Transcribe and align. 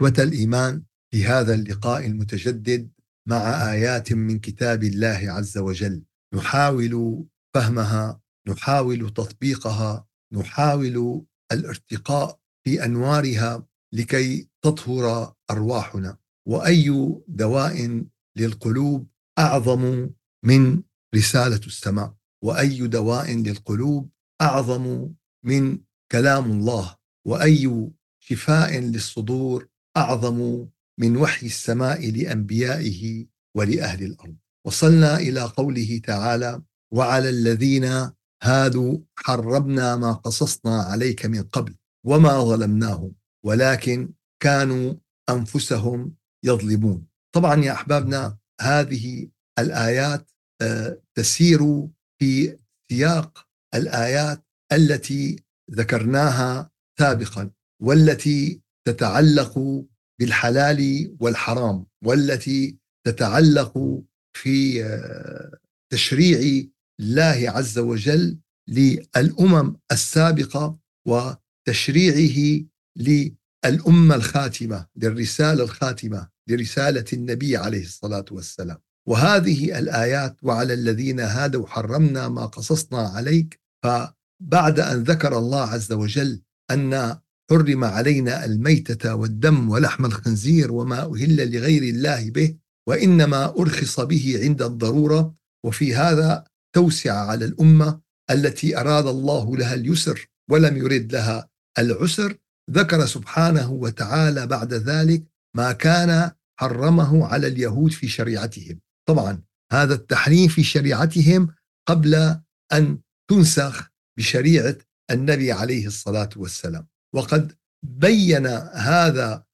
إخوة 0.00 0.14
الإيمان 0.18 0.82
في 1.12 1.24
هذا 1.24 1.54
اللقاء 1.54 2.06
المتجدد 2.06 2.90
مع 3.28 3.72
آيات 3.72 4.12
من 4.12 4.38
كتاب 4.38 4.84
الله 4.84 5.20
عز 5.28 5.58
وجل. 5.58 6.02
نحاول 6.34 7.24
فهمها 7.54 8.20
نحاول 8.48 9.10
تطبيقها 9.10 10.06
نحاول 10.32 11.24
الارتقاء 11.52 12.38
في 12.64 12.84
أنوارها 12.84 13.66
لكي 13.94 14.48
تطهر 14.64 15.34
أرواحنا. 15.50 16.16
وأي 16.48 17.18
دواء 17.28 18.04
للقلوب 18.36 19.08
أعظم 19.38 20.10
من 20.44 20.82
رسالة 21.14 21.60
السماء. 21.66 22.14
وأي 22.44 22.86
دواء 22.86 23.32
للقلوب 23.32 24.10
أعظم 24.42 25.12
من 25.44 25.78
كلام 26.12 26.50
الله. 26.52 26.96
وأي 27.26 27.90
شفاء 28.22 28.78
للصدور 28.78 29.69
أعظم 29.96 30.66
من 31.00 31.16
وحي 31.16 31.46
السماء 31.46 32.10
لأنبيائه 32.10 33.26
ولأهل 33.56 34.02
الأرض. 34.04 34.36
وصلنا 34.66 35.16
إلى 35.16 35.40
قوله 35.40 36.00
تعالى: 36.04 36.62
وعلى 36.92 37.28
الذين 37.28 38.10
هادوا 38.42 38.98
حرمنا 39.16 39.96
ما 39.96 40.12
قصصنا 40.12 40.82
عليك 40.82 41.26
من 41.26 41.42
قبل 41.42 41.74
وما 42.06 42.44
ظلمناهم 42.44 43.14
ولكن 43.44 44.12
كانوا 44.42 44.94
أنفسهم 45.30 46.14
يظلمون. 46.44 47.06
طبعا 47.34 47.64
يا 47.64 47.72
أحبابنا 47.72 48.38
هذه 48.60 49.28
الآيات 49.58 50.30
آه، 50.62 51.02
تسير 51.14 51.88
في 52.18 52.58
سياق 52.90 53.46
الآيات 53.74 54.44
التي 54.72 55.44
ذكرناها 55.70 56.70
سابقا 56.98 57.50
والتي 57.82 58.60
تتعلق 58.86 59.84
بالحلال 60.20 61.10
والحرام 61.20 61.86
والتي 62.04 62.78
تتعلق 63.06 64.02
في 64.36 64.84
آه، 64.84 65.58
تشريع 65.92 66.64
الله 67.00 67.50
عز 67.50 67.78
وجل 67.78 68.38
للأمم 68.68 69.76
السابقة 69.92 70.78
وتشريعه 71.08 72.64
للأمة 72.96 74.14
الخاتمة 74.14 74.86
للرسالة 74.96 75.64
الخاتمة 75.64 76.28
لرسالة 76.48 77.04
النبي 77.12 77.56
عليه 77.56 77.82
الصلاة 77.84 78.24
والسلام. 78.30 78.78
وهذه 79.08 79.78
الآيات 79.78 80.36
وعلى 80.42 80.74
الذين 80.74 81.20
هادوا 81.20 81.66
حرمنا 81.66 82.28
ما 82.28 82.46
قصصنا 82.46 82.98
عليك 82.98 83.60
فبعد 83.84 84.80
أن 84.80 85.02
ذكر 85.02 85.38
الله 85.38 85.62
عز 85.62 85.92
وجل 85.92 86.42
أن 86.70 87.18
حرم 87.50 87.84
علينا 87.84 88.44
الميتة 88.44 89.14
والدم 89.14 89.70
ولحم 89.70 90.04
الخنزير 90.04 90.72
وما 90.72 91.02
أهل 91.02 91.56
لغير 91.56 91.82
الله 91.82 92.30
به 92.30 92.56
وإنما 92.88 93.58
أرخص 93.58 94.00
به 94.00 94.40
عند 94.42 94.62
الضرورة 94.62 95.34
وفي 95.66 95.94
هذا 95.94 96.44
توسع 96.76 97.12
على 97.12 97.44
الأمة 97.44 98.00
التي 98.30 98.78
أراد 98.80 99.06
الله 99.06 99.56
لها 99.56 99.74
اليسر 99.74 100.26
ولم 100.50 100.76
يرد 100.76 101.12
لها 101.12 101.48
العسر. 101.78 102.36
ذكر 102.70 103.06
سبحانه 103.06 103.70
وتعالى 103.72 104.46
بعد 104.46 104.74
ذلك 104.74 105.24
ما 105.56 105.72
كان 105.72 106.30
حرمه 106.60 107.26
على 107.26 107.46
اليهود 107.46 107.92
في 107.92 108.08
شريعتهم. 108.08 108.80
طبعا 109.08 109.42
هذا 109.72 109.94
التحريم 109.94 110.48
في 110.48 110.62
شريعتهم 110.62 111.48
قبل 111.88 112.40
أن 112.72 112.98
تنسخ 113.30 113.90
بشريعة 114.18 114.76
النبي 115.10 115.52
عليه 115.52 115.86
الصلاة 115.86 116.30
والسلام. 116.36 116.89
وقد 117.14 117.52
بين 117.82 118.46
هذا 118.74 119.44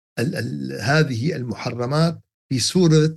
هذه 0.81 1.37
المحرمات 1.37 2.21
في 2.49 2.59
سورة 2.59 3.17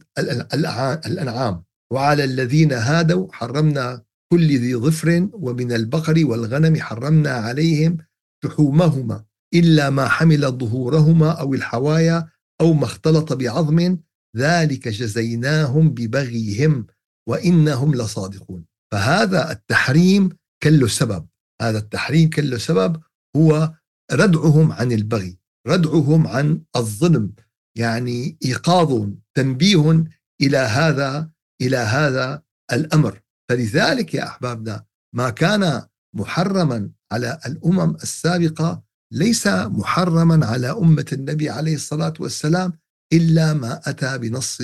الأنعام. 1.05 1.63
وعلى 1.93 2.23
الذين 2.23 2.73
هادوا 2.73 3.27
حرمنا 3.33 4.03
كل 4.31 4.47
ذي 4.47 4.75
ظفر 4.75 5.29
ومن 5.33 5.71
البقر 5.71 6.25
والغنم 6.25 6.81
حرمنا 6.81 7.31
عليهم 7.31 7.97
لحومهما 8.45 9.23
إلا 9.53 9.89
ما 9.89 10.07
حمل 10.07 10.51
ظهورهما 10.51 11.31
أو 11.31 11.53
الحوايا 11.53 12.29
أو 12.61 12.73
ما 12.73 12.85
اختلط 12.85 13.33
بعظم 13.33 13.97
ذلك 14.37 14.87
جزيناهم 14.87 15.89
ببغيهم 15.89 16.87
وإنهم 17.29 17.95
لصادقون. 17.95 18.65
فهذا 18.91 19.51
التحريم 19.51 20.29
كله 20.63 20.87
سبب. 20.87 21.27
هذا 21.61 21.77
التحريم 21.77 22.29
كله 22.29 22.57
سبب 22.57 23.01
هو 23.37 23.73
ردعهم 24.11 24.71
عن 24.71 24.91
البغي 24.91 25.37
ردعهم 25.67 26.27
عن 26.27 26.61
الظلم 26.75 27.31
يعني 27.77 28.37
إيقاظ 28.45 29.09
تنبيه 29.37 30.03
إلى 30.41 30.57
هذا 30.57 31.29
إلى 31.61 31.77
هذا 31.77 32.43
الأمر. 32.71 33.21
فلذلك 33.49 34.13
يا 34.13 34.27
أحبابنا 34.27 34.85
ما 35.15 35.29
كان 35.29 35.81
محرما 36.15 36.89
على 37.11 37.39
الأمم 37.45 37.95
السابقة 37.95 38.83
ليس 39.13 39.47
محرما 39.47 40.45
على 40.45 40.71
أمة 40.71 41.05
النبي 41.13 41.49
عليه 41.49 41.75
الصلاة 41.75 42.13
والسلام 42.19 42.73
إلا 43.13 43.53
ما 43.53 43.81
أتى 43.89 44.17
بنص 44.17 44.61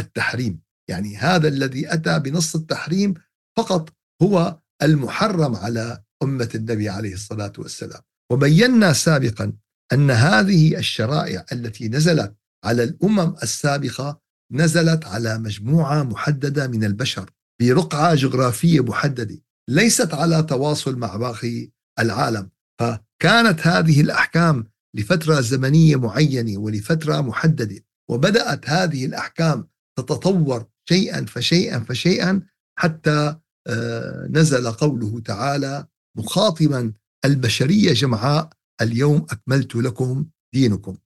التحريم. 0.00 0.60
يعني 0.90 1.16
هذا 1.16 1.48
الذي 1.48 1.94
أتى 1.94 2.18
بنص 2.18 2.54
التحريم 2.54 3.14
فقط 3.58 3.94
هو 4.22 4.58
المحرم 4.82 5.56
على 5.56 6.02
أمة 6.22 6.48
النبي 6.54 6.88
عليه 6.88 7.14
الصلاة 7.14 7.52
والسلام. 7.58 8.02
وبينا 8.32 8.92
سابقا 8.92 9.52
أن 9.92 10.10
هذه 10.10 10.78
الشرائع 10.78 11.44
التي 11.52 11.88
نزلت 11.88 12.34
على 12.64 12.82
الأمم 12.82 13.34
السابقة 13.42 14.20
نزلت 14.52 15.04
على 15.04 15.38
مجموعة 15.38 16.02
محددة 16.02 16.66
من 16.66 16.84
البشر 16.84 17.30
برقعه 17.60 18.14
جغرافية 18.14 18.80
محددة 18.80 19.38
ليست 19.68 20.14
على 20.14 20.42
تواصل 20.42 20.98
مع 20.98 21.16
باقي 21.16 21.70
العالم. 21.98 22.50
فكانت 22.80 23.66
هذه 23.66 24.00
الأحكام 24.00 24.66
لفترة 24.96 25.40
زمنية 25.40 25.96
معينة 25.96 26.58
ولفترة 26.58 27.20
محددة 27.20 27.84
وبدأت 28.10 28.68
هذه 28.68 29.06
الأحكام 29.06 29.68
تتطور 29.98 30.66
شيئا 30.88 31.24
فشيئا 31.24 31.78
فشيئا 31.78 32.42
حتى 32.78 33.36
آه، 33.66 34.28
نزل 34.30 34.70
قوله 34.70 35.20
تعالى 35.20 35.86
مخاطبا 36.16 36.92
البشرية 37.24 37.92
جمعاء 37.92 38.50
اليوم 38.80 39.26
أكملت 39.30 39.76
لكم 39.76 40.26
دينكم 40.54 40.96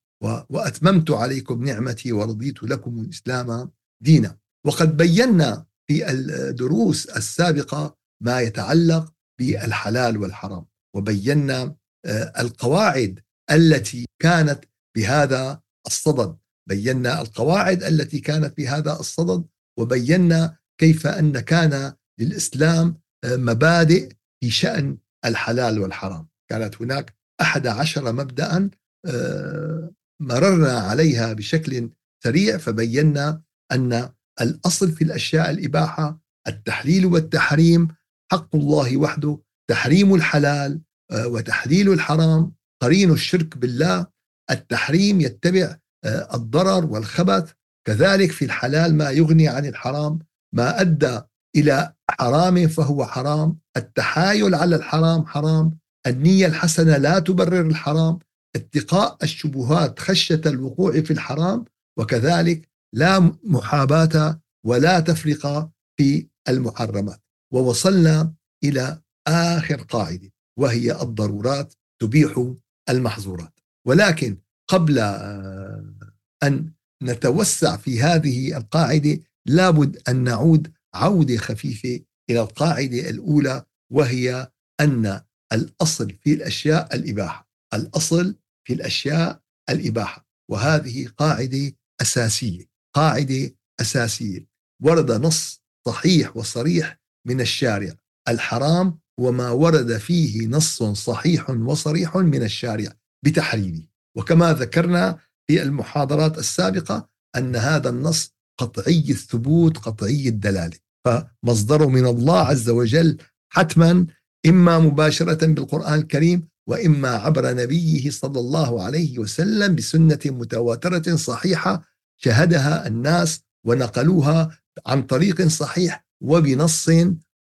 وأتممت 0.50 1.10
عليكم 1.10 1.64
نعمتي 1.64 2.12
ورضيت 2.12 2.62
لكم 2.62 3.00
الإسلام 3.00 3.70
دينا. 4.02 4.38
وقد 4.66 4.96
بينا 4.96 5.66
في 5.88 6.10
الدروس 6.10 7.06
السابقة 7.06 7.96
ما 8.22 8.40
يتعلق 8.40 9.12
بالحلال 9.40 10.18
والحرام 10.18 10.66
وبينا 10.96 11.76
آه، 12.06 12.32
القواعد 12.38 13.20
التي 13.50 14.06
كانت 14.22 14.64
بهذا 14.96 15.60
الصدد. 15.86 16.36
بينا 16.68 17.20
القواعد 17.20 17.82
التي 17.82 18.20
كانت 18.20 18.56
بهذا 18.56 18.92
الصدد 18.92 19.44
وبينا 19.78 20.56
كيف 20.80 21.06
أن 21.06 21.40
كان 21.40 21.94
للإسلام 22.20 23.00
آه، 23.24 23.36
مبادئ 23.36 24.12
في 24.40 24.50
شأن 24.50 24.98
الحلال 25.24 25.78
والحرام. 25.78 26.28
كانت 26.50 26.82
هناك 26.82 27.14
أحد 27.40 27.66
عشر 27.66 28.12
مبدأ 28.12 28.70
آه، 29.06 29.90
مررنا 30.22 30.78
عليها 30.78 31.32
بشكل 31.32 31.90
سريع 32.24 32.56
فبينا 32.58 33.42
أن 33.72 34.10
الأصل 34.40 34.92
في 34.92 35.04
الأشياء 35.04 35.50
الإباحة 35.50 36.20
التحليل 36.48 37.06
والتحريم. 37.06 37.88
حق 38.32 38.56
الله 38.56 38.96
وحده 38.96 39.38
تحريم 39.70 40.14
الحلال 40.14 40.80
آه، 41.10 41.26
وتحليل 41.26 41.92
الحرام 41.92 42.52
قرين 42.82 43.10
الشرك 43.10 43.58
بالله. 43.58 44.06
التحريم 44.50 45.20
يتبع 45.20 45.76
آه، 46.04 46.34
الضرر 46.34 46.86
والخبث. 46.86 47.52
كذلك 47.86 48.32
في 48.32 48.44
الحلال 48.44 48.94
ما 48.94 49.10
يغني 49.10 49.48
عن 49.48 49.66
الحرام 49.66 50.18
ما 50.54 50.80
أدى 50.80 51.20
إلى 51.56 51.93
حرام 52.10 52.68
فهو 52.68 53.06
حرام. 53.06 53.58
التحايل 53.76 54.54
على 54.54 54.76
الحرام 54.76 55.26
حرام. 55.26 55.78
النية 56.06 56.46
الحسنة 56.46 56.96
لا 56.96 57.18
تبرر 57.18 57.66
الحرام. 57.66 58.18
اتقاء 58.56 59.16
الشبهات 59.22 59.98
خشية 59.98 60.40
الوقوع 60.46 60.92
في 61.00 61.10
الحرام. 61.10 61.64
وكذلك 61.98 62.68
لا 62.94 63.32
محاباة 63.44 64.40
ولا 64.66 65.00
تفرقة 65.00 65.70
في 65.96 66.28
المحرمات. 66.48 67.20
ووصلنا 67.52 68.34
إلى 68.64 69.00
آخر 69.28 69.82
قاعدة 69.82 70.30
وهي 70.58 71.02
الضرورات 71.02 71.74
تبيح 72.02 72.52
المحظورات. 72.88 73.60
ولكن 73.86 74.36
قبل 74.68 74.98
آه، 74.98 75.94
أن 76.42 76.72
نتوسع 77.02 77.76
في 77.76 78.02
هذه 78.02 78.56
القاعدة 78.56 79.18
لابد 79.46 80.02
أن 80.08 80.24
نعود 80.24 80.72
عودة 80.94 81.36
خفيفة 81.36 82.00
إلى 82.30 82.40
القاعدة 82.40 83.10
الأولى 83.10 83.64
وهي 83.92 84.50
أن 84.80 85.20
الأصل 85.52 86.10
في 86.10 86.34
الأشياء 86.34 86.94
الإباحة. 86.94 87.48
الأصل 87.74 88.36
في 88.64 88.72
الأشياء 88.72 89.40
الإباحة. 89.70 90.26
وهذه 90.50 91.06
قاعدة 91.06 91.72
أساسية. 92.00 92.64
قاعدة 92.94 93.50
أساسية. 93.80 94.46
ورد 94.82 95.12
نص 95.12 95.62
صحيح 95.86 96.36
وصريح 96.36 97.00
من 97.26 97.40
الشارع. 97.40 97.94
الحرام 98.28 98.98
وما 99.20 99.50
ورد 99.50 99.96
فيه 99.96 100.46
نص 100.46 100.82
صحيح 100.82 101.50
وصريح 101.50 102.16
من 102.16 102.42
الشارع 102.42 102.92
بتحريمه. 103.24 103.82
وكما 104.16 104.52
ذكرنا 104.52 105.18
في 105.46 105.62
المحاضرات 105.62 106.38
السابقة 106.38 107.08
أن 107.36 107.56
هذا 107.56 107.88
النص 107.90 108.34
قطعي 108.60 109.04
الثبوت 109.10 109.78
قطعي 109.78 110.28
الدلالة. 110.28 110.83
فمصدره 111.04 111.86
من 111.86 112.06
الله 112.06 112.38
عز 112.38 112.70
وجل 112.70 113.18
حتما 113.48 114.06
إما 114.46 114.78
مباشرة 114.78 115.46
بالقرآن 115.46 115.98
الكريم 115.98 116.48
وإما 116.68 117.08
عبر 117.08 117.54
نبيه 117.54 118.10
صلى 118.10 118.40
الله 118.40 118.82
عليه 118.82 119.18
وسلم 119.18 119.74
بسنة 119.74 120.18
متواترة 120.24 121.16
صحيحة 121.16 121.82
شهدها 122.16 122.86
الناس 122.86 123.40
ونقلوها 123.66 124.58
عن 124.86 125.02
طريق 125.02 125.46
صحيح 125.46 126.06
وبنص 126.22 126.90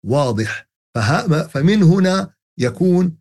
واضح. 0.06 0.70
فمن 1.50 1.84
هنا 1.84 2.34
يكون 2.58 3.18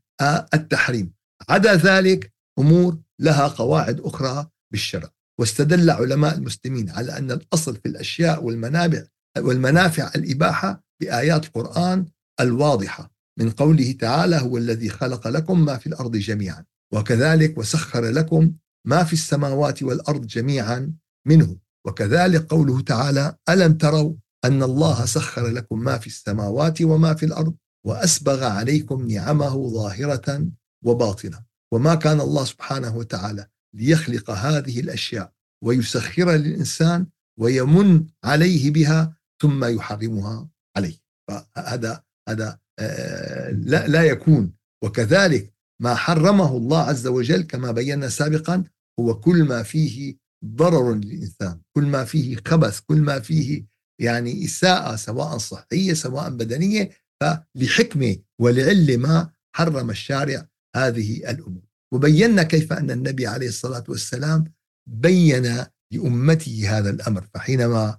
التحريم. 0.55 1.13
عدا 1.49 1.75
ذلك 1.75 2.33
أمور 2.59 2.99
لها 3.19 3.47
قواعد 3.47 4.01
أخرى 4.01 4.47
بالشرع. 4.73 5.11
واستدل 5.39 5.91
علماء 5.91 6.35
المسلمين 6.35 6.91
على 6.91 7.19
أن 7.19 7.31
الأصل 7.31 7.77
في 7.77 7.89
الأشياء 7.89 8.45
والمنابع 8.45 9.05
والمنافع 9.39 10.11
الإباحة 10.17 10.85
بآيات 11.01 11.45
القرآن 11.45 12.07
الواضحة 12.41 13.13
من 13.39 13.51
قوله 13.51 13.93
تعالى 13.93 14.37
هو 14.37 14.59
الذي 14.59 14.89
خلق 14.89 15.29
لكم 15.29 15.65
ما 15.65 15.77
في 15.77 15.87
الأرض 15.87 16.17
جميعا 16.17 16.65
وكذلك 16.93 17.59
وسخر 17.59 18.05
لكم 18.05 18.53
ما 18.87 19.05
في 19.05 19.13
السماوات 19.13 19.83
والأرض 19.83 20.27
جميعا 20.27 20.93
منه 21.27 21.57
وكذلك 21.87 22.47
قوله 22.47 22.81
تعالى 22.81 23.37
ألم 23.49 23.73
تروا 23.73 24.15
أن 24.45 24.63
الله 24.63 25.07
سخر 25.07 25.47
لكم 25.47 25.81
ما 25.81 25.99
في 25.99 26.07
السماوات 26.07 26.83
وما 26.83 27.15
في 27.15 27.27
الأرض 27.27 27.55
وأسبغ 27.87 28.45
عليكم 28.45 29.09
نعمه 29.09 29.69
ظاهرة 29.69 30.49
وباطنة 30.85 31.41
وما 31.73 31.95
كان 31.95 32.21
الله 32.21 32.45
سبحانه 32.45 32.97
وتعالى 32.97 33.47
ليخلق 33.75 34.31
هذه 34.31 34.81
الأشياء 34.81 35.33
ويسخرها 35.65 36.37
للإنسان 36.37 37.07
ويمن 37.39 38.05
عليه 38.25 38.71
بها 38.71 39.17
ثم 39.43 39.65
يحرمها 39.65 40.49
عليه. 40.77 40.97
فهذا 41.29 42.03
هذا 42.29 42.59
آه، 42.79 43.51
لا, 43.51 43.87
لا 43.89 44.03
يكون. 44.03 44.53
وكذلك 44.85 45.55
ما 45.83 45.95
حرمه 45.95 46.57
الله 46.57 46.81
عز 46.83 47.07
وجل 47.07 47.43
كما 47.43 47.73
بينا 47.73 48.09
سابقا 48.09 48.65
هو 49.01 49.21
كل 49.21 49.45
ما 49.45 49.63
فيه 49.63 50.17
ضرر 50.45 50.95
للإنسان 50.95 51.61
كل 51.77 51.85
ما 51.85 52.05
فيه 52.05 52.37
خبث 52.47 52.81
كل 52.81 53.01
ما 53.01 53.21
فيه 53.21 53.67
يعني 54.01 54.45
إساءة 54.45 54.97
سواء 54.97 55.39
صحية 55.39 55.95
سواء 55.95 56.31
بدنية 56.31 56.91
فلحكمة 57.21 58.17
ولعلة 58.41 58.97
ما 58.97 59.31
حرم 59.57 59.91
الشارع 59.91 60.49
هذه 60.77 61.31
الأمور. 61.31 61.63
وبينا 61.95 62.43
كيف 62.43 62.73
أن 62.73 62.91
النبي 62.91 63.27
عليه 63.27 63.49
الصلاة 63.49 63.85
والسلام 63.89 64.45
بين 64.89 65.65
لأمته 65.93 66.79
هذا 66.79 66.91
الأمر. 66.91 67.27
فحينما 67.35 67.99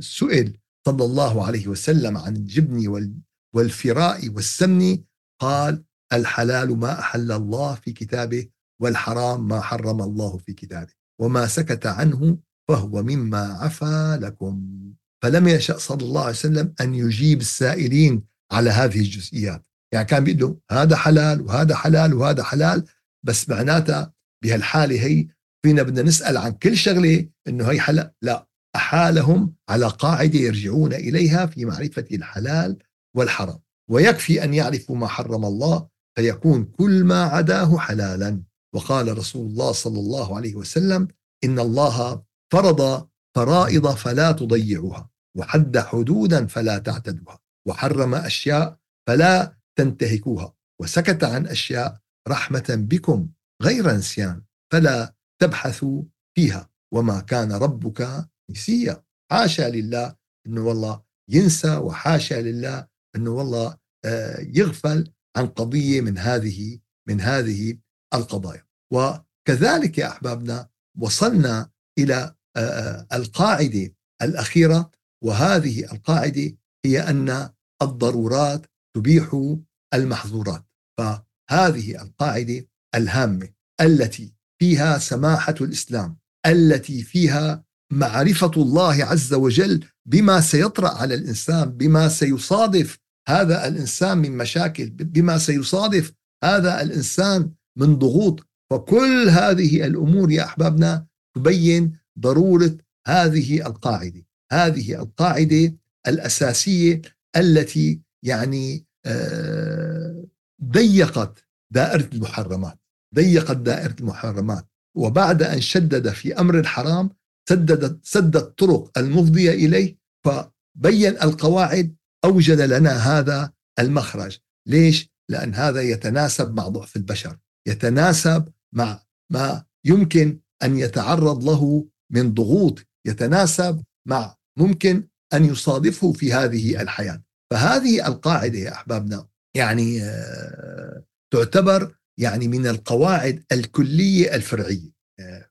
سئل 0.00 0.56
صلى 0.86 1.04
الله 1.04 1.46
عليه 1.46 1.66
وسلم 1.66 2.16
عن 2.16 2.36
الجبن 2.36 3.12
والفراء 3.54 4.28
والسمن 4.28 4.98
قال 5.40 5.84
الحلال 6.12 6.78
ما 6.78 6.98
أحل 6.98 7.32
الله 7.32 7.74
في 7.74 7.92
كتابه 7.92 8.48
والحرام 8.82 9.48
ما 9.48 9.60
حرم 9.60 10.02
الله 10.02 10.36
في 10.36 10.52
كتابه 10.52 10.92
وما 11.20 11.46
سكت 11.46 11.86
عنه 11.86 12.38
فهو 12.68 13.02
مما 13.02 13.38
عفى 13.38 14.18
لكم. 14.22 14.76
فلم 15.22 15.48
يشأ 15.48 15.78
صلى 15.78 16.02
الله 16.04 16.20
عليه 16.20 16.30
وسلم 16.30 16.74
أن 16.80 16.94
يجيب 16.94 17.40
السائلين 17.40 18.22
على 18.52 18.70
هذه 18.70 18.98
الجزئيات. 18.98 19.66
يعني 19.92 20.04
كان 20.04 20.24
بيقول 20.24 20.40
له 20.40 20.58
هذا 20.70 20.96
حلال 20.96 21.40
وهذا 21.40 21.76
حلال 21.76 22.14
وهذا 22.14 22.42
حلال. 22.42 22.84
بس 23.22 23.48
معناتها 23.48 24.12
بهالحالة 24.44 25.06
هي 25.06 25.28
فينا 25.62 25.82
بدنا 25.82 26.02
نسأل 26.02 26.36
عن 26.36 26.52
كل 26.52 26.76
شغلة 26.76 27.28
إنه 27.48 27.70
هي 27.70 27.80
حلال. 27.80 28.10
لا. 28.22 28.46
أحالهم 28.76 29.54
على 29.68 29.86
قاعدة 29.86 30.38
يرجعون 30.38 30.92
إليها 30.92 31.46
في 31.46 31.64
معرفة 31.64 32.04
الحلال 32.12 32.78
والحرام. 33.16 33.58
ويكفي 33.90 34.44
أن 34.44 34.54
يعرفوا 34.54 34.96
ما 34.96 35.06
حرم 35.06 35.44
الله 35.44 35.88
فيكون 36.16 36.64
كل 36.64 37.04
ما 37.04 37.22
عداه 37.22 37.78
حلالا. 37.78 38.42
وقال 38.74 39.18
رسول 39.18 39.46
الله 39.46 39.72
صلى 39.72 40.00
الله 40.00 40.36
عليه 40.36 40.54
وسلم 40.54 41.08
إن 41.44 41.58
الله 41.58 42.22
فرض 42.52 43.08
فرائض 43.36 43.94
فلا 43.94 44.32
تضيعوها 44.32 45.10
وحد 45.36 45.78
حدودا 45.78 46.46
فلا 46.46 46.78
تعتدوها 46.78 47.38
وحرم 47.68 48.14
أشياء 48.14 48.78
فلا 49.08 49.56
تنتهكوها 49.78 50.54
وسكت 50.80 51.24
عن 51.24 51.46
أشياء 51.46 51.98
رحمة 52.28 52.64
بكم 52.68 53.28
غير 53.62 53.92
نسيان 53.92 54.42
فلا 54.72 55.14
تبحثوا 55.42 56.02
فيها 56.34 56.70
وما 56.94 57.20
كان 57.20 57.52
ربك 57.52 58.28
نسيا 58.50 59.02
حاشا 59.30 59.62
لله 59.70 60.16
أنه 60.46 60.66
والله 60.66 61.02
ينسى 61.30 61.76
وحاشا 61.76 62.34
لله 62.34 62.86
أنه 63.16 63.30
والله 63.30 63.76
آه، 64.04 64.40
يغفل 64.40 65.12
عن 65.36 65.46
قضية 65.46 66.00
من 66.00 66.18
هذه 66.18 66.78
من 67.08 67.20
هذه 67.20 67.78
القضايا. 68.14 68.66
وكذلك 68.92 69.98
يا 69.98 70.08
أحبابنا 70.08 70.68
وصلنا 70.98 71.70
إلى 71.98 72.34
آه، 72.56 72.60
آه، 72.60 73.06
القاعدة 73.12 73.94
الأخيرة. 74.22 74.90
وهذه 75.24 75.92
القاعدة 75.92 76.56
هي 76.84 77.00
أن 77.00 77.50
الضرورات 77.82 78.66
تبيح 78.96 79.56
المحظورات. 79.94 80.64
فهذه 80.98 82.02
القاعدة 82.02 82.66
الهامة 82.94 83.48
التي 83.80 84.34
فيها 84.60 84.98
سماحة 84.98 85.54
الإسلام 85.60 86.18
التي 86.46 87.02
فيها 87.02 87.64
معرفة 87.92 88.50
الله 88.56 89.04
عز 89.04 89.34
وجل 89.34 89.84
بما 90.06 90.40
سيطرأ 90.40 90.88
على 90.88 91.14
الإنسان 91.14 91.70
بما 91.70 92.08
سيصادف 92.08 92.98
هذا 93.28 93.68
الإنسان 93.68 94.18
من 94.18 94.36
مشاكل 94.36 94.90
بما 94.90 95.38
سيصادف 95.38 96.12
هذا 96.44 96.82
الإنسان 96.82 97.50
من 97.76 97.96
ضغوط. 97.98 98.46
فكل 98.70 99.28
هذه 99.28 99.86
الأمور 99.86 100.30
يا 100.32 100.44
أحبابنا 100.44 101.06
تبين 101.36 101.98
ضرورة 102.18 102.76
هذه 103.06 103.66
القاعدة. 103.66 104.22
هذه 104.52 104.94
القاعدة 104.94 105.74
الأساسية 106.08 107.02
التي 107.36 108.00
يعني 108.22 108.86
آه، 109.06 110.24
ضيقت 110.64 111.44
دائرة 111.70 112.08
المحرمات. 112.12 112.78
ضيقت 113.14 113.56
دائرة 113.56 113.96
المحرمات. 114.00 114.66
وبعد 114.96 115.42
أن 115.42 115.60
شدد 115.60 116.08
في 116.08 116.40
أمر 116.40 116.58
الحرام 116.58 117.10
سدد 117.48 118.00
سد 118.02 118.36
الطرق 118.36 118.98
المفضية 118.98 119.50
إليه 119.50 119.96
فبين 120.24 121.12
القواعد 121.22 121.96
أوجد 122.24 122.60
لنا 122.60 122.90
هذا 122.90 123.52
المخرج. 123.78 124.38
ليش؟ 124.66 125.10
لأن 125.30 125.54
هذا 125.54 125.80
يتناسب 125.80 126.54
مع 126.54 126.68
ضعف 126.68 126.96
البشر 126.96 127.36
يتناسب 127.68 128.48
مع 128.74 129.02
ما 129.32 129.64
يمكن 129.84 130.40
أن 130.62 130.78
يتعرض 130.78 131.44
له 131.44 131.86
من 132.12 132.34
ضغوط 132.34 132.86
يتناسب 133.06 133.82
مع 134.08 134.36
ممكن 134.58 135.08
أن 135.34 135.44
يصادفه 135.44 136.12
في 136.12 136.32
هذه 136.32 136.82
الحياة. 136.82 137.22
فهذه 137.52 138.06
القاعدة 138.06 138.58
يا 138.58 138.72
أحبابنا 138.72 139.26
يعني 139.56 140.02
آه، 140.02 141.04
تعتبر 141.32 141.94
يعني 142.18 142.48
من 142.48 142.66
القواعد 142.66 143.44
الكلية 143.52 144.34
الفرعية. 144.34 144.90
آه، 145.20 145.50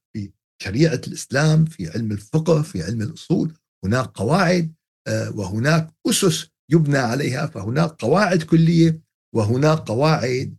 شريعة 0.61 1.01
الإسلام 1.07 1.65
في 1.65 1.89
علم 1.89 2.11
الفقه 2.11 2.61
في 2.61 2.83
علم 2.83 3.01
الأصول 3.01 3.53
هناك 3.83 4.05
قواعد 4.05 4.73
آه، 5.07 5.29
وهناك 5.35 5.93
أسس 6.07 6.47
يبنى 6.69 6.97
عليها 6.97 7.45
فهناك 7.45 7.89
قواعد 7.89 8.43
كلية 8.43 9.01
وهناك 9.35 9.77
قواعد 9.77 10.55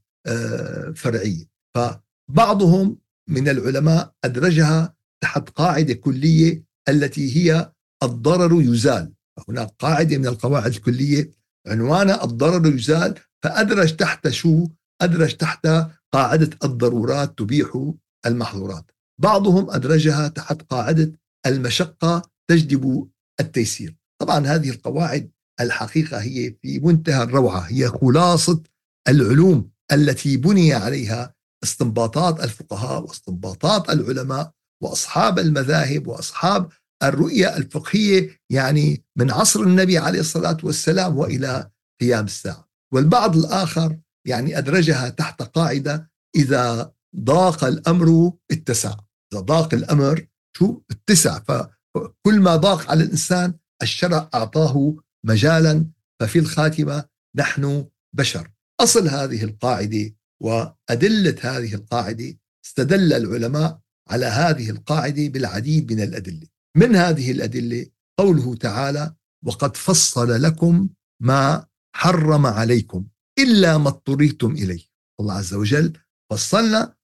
فرعية. 0.94 1.44
فبعضهم 1.76 2.98
من 3.28 3.48
العلماء 3.48 4.12
أدرجها 4.24 4.94
تحت 5.22 5.50
قاعدة 5.50 5.94
كلية 5.94 6.64
التي 6.88 7.36
هي 7.36 7.72
الضرر 8.02 8.62
يزال. 8.62 9.12
هناك 9.48 9.74
قاعدة 9.78 10.18
من 10.18 10.26
القواعد 10.26 10.74
الكلية 10.74 11.30
عنوانها 11.66 12.24
الضرر 12.24 12.74
يزال 12.74 13.14
فأدرج 13.44 13.96
تحت 13.96 14.28
شو؟ 14.28 14.68
أدرج 15.02 15.36
تحت 15.36 15.66
قاعدة 16.12 16.50
الضرورات 16.64 17.38
تبيح 17.38 17.92
المحظورات. 18.26 18.90
بعضهم 19.22 19.70
أدرجها 19.70 20.28
تحت 20.28 20.62
قاعدة 20.62 21.12
المشقة 21.46 22.22
تجلب 22.50 23.08
التيسير. 23.40 23.96
طبعا 24.20 24.46
هذه 24.46 24.70
القواعد 24.70 25.30
الحقيقة 25.60 26.18
هي 26.18 26.54
في 26.62 26.80
منتهى 26.80 27.22
الروعة 27.22 27.60
هي 27.60 27.88
خلاصة 27.88 28.62
العلوم 29.08 29.70
التي 29.92 30.36
بني 30.36 30.72
عليها 30.72 31.34
استنباطات 31.64 32.44
الفقهاء 32.44 33.02
واستنباطات 33.02 33.90
العلماء 33.90 34.52
وأصحاب 34.82 35.38
المذاهب 35.38 36.06
وأصحاب 36.06 36.68
الرؤية 37.02 37.56
الفقهية 37.56 38.40
يعني 38.50 39.04
من 39.16 39.30
عصر 39.30 39.60
النبي 39.60 39.98
عليه 39.98 40.20
الصلاة 40.20 40.56
والسلام 40.62 41.18
وإلى 41.18 41.70
قيام 42.00 42.24
الساعة. 42.24 42.68
والبعض 42.94 43.36
الآخر 43.36 43.98
يعني 44.26 44.58
أدرجها 44.58 45.08
تحت 45.08 45.42
قاعدة 45.42 46.10
إذا 46.36 46.92
ضاق 47.16 47.64
الأمر 47.64 48.32
اتسع. 48.50 48.96
إذا 49.32 49.40
ضاق 49.40 49.74
الأمر 49.74 50.26
شو؟ 50.56 50.80
اتسع. 50.90 51.38
فكل 51.38 52.40
ما 52.40 52.56
ضاق 52.56 52.90
على 52.90 53.04
الإنسان 53.04 53.54
الشرع 53.82 54.30
أعطاه 54.34 54.96
مجالا 55.26 55.86
ففي 56.20 56.38
الخاتمة 56.38 57.04
نحن 57.36 57.86
بشر. 58.16 58.50
أصل 58.80 59.08
هذه 59.08 59.44
القاعدة 59.44 60.14
وأدلة 60.42 61.36
هذه 61.40 61.74
القاعدة 61.74 62.38
استدل 62.66 63.12
العلماء 63.12 63.80
على 64.10 64.26
هذه 64.26 64.70
القاعدة 64.70 65.28
بالعديد 65.28 65.92
من 65.92 66.00
الأدلة. 66.00 66.46
من 66.76 66.96
هذه 66.96 67.30
الأدلة؟ 67.30 67.86
قوله 68.18 68.54
تعالى 68.54 69.14
وقد 69.46 69.76
فصل 69.76 70.42
لكم 70.42 70.88
ما 71.22 71.66
حرم 71.96 72.46
عليكم 72.46 73.06
إلا 73.38 73.78
ما 73.78 73.88
اضطررتم 73.88 74.52
إليه 74.52 74.84
الله 75.20 75.34
عز 75.34 75.54
وجل 75.54 75.92
فصلنا 76.30 76.94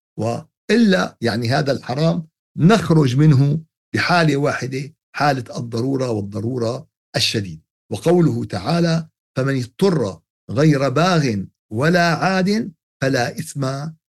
والا 0.71 1.19
يعني 1.21 1.49
هذا 1.49 1.73
الحرام 1.73 2.26
نخرج 2.59 3.16
منه 3.16 3.61
بحالة 3.95 4.37
واحدة 4.37 4.95
حالة 5.16 5.59
الضرورة 5.59 6.11
والضرورة 6.11 6.88
الشديده 7.16 7.62
وقوله 7.92 8.45
تعالى 8.45 9.09
فمن 9.37 9.57
اضطر 9.57 10.21
غير 10.50 10.88
باغ 10.88 11.37
ولا 11.73 12.14
عاد 12.14 12.73
فلا 13.02 13.38
إثم 13.38 13.64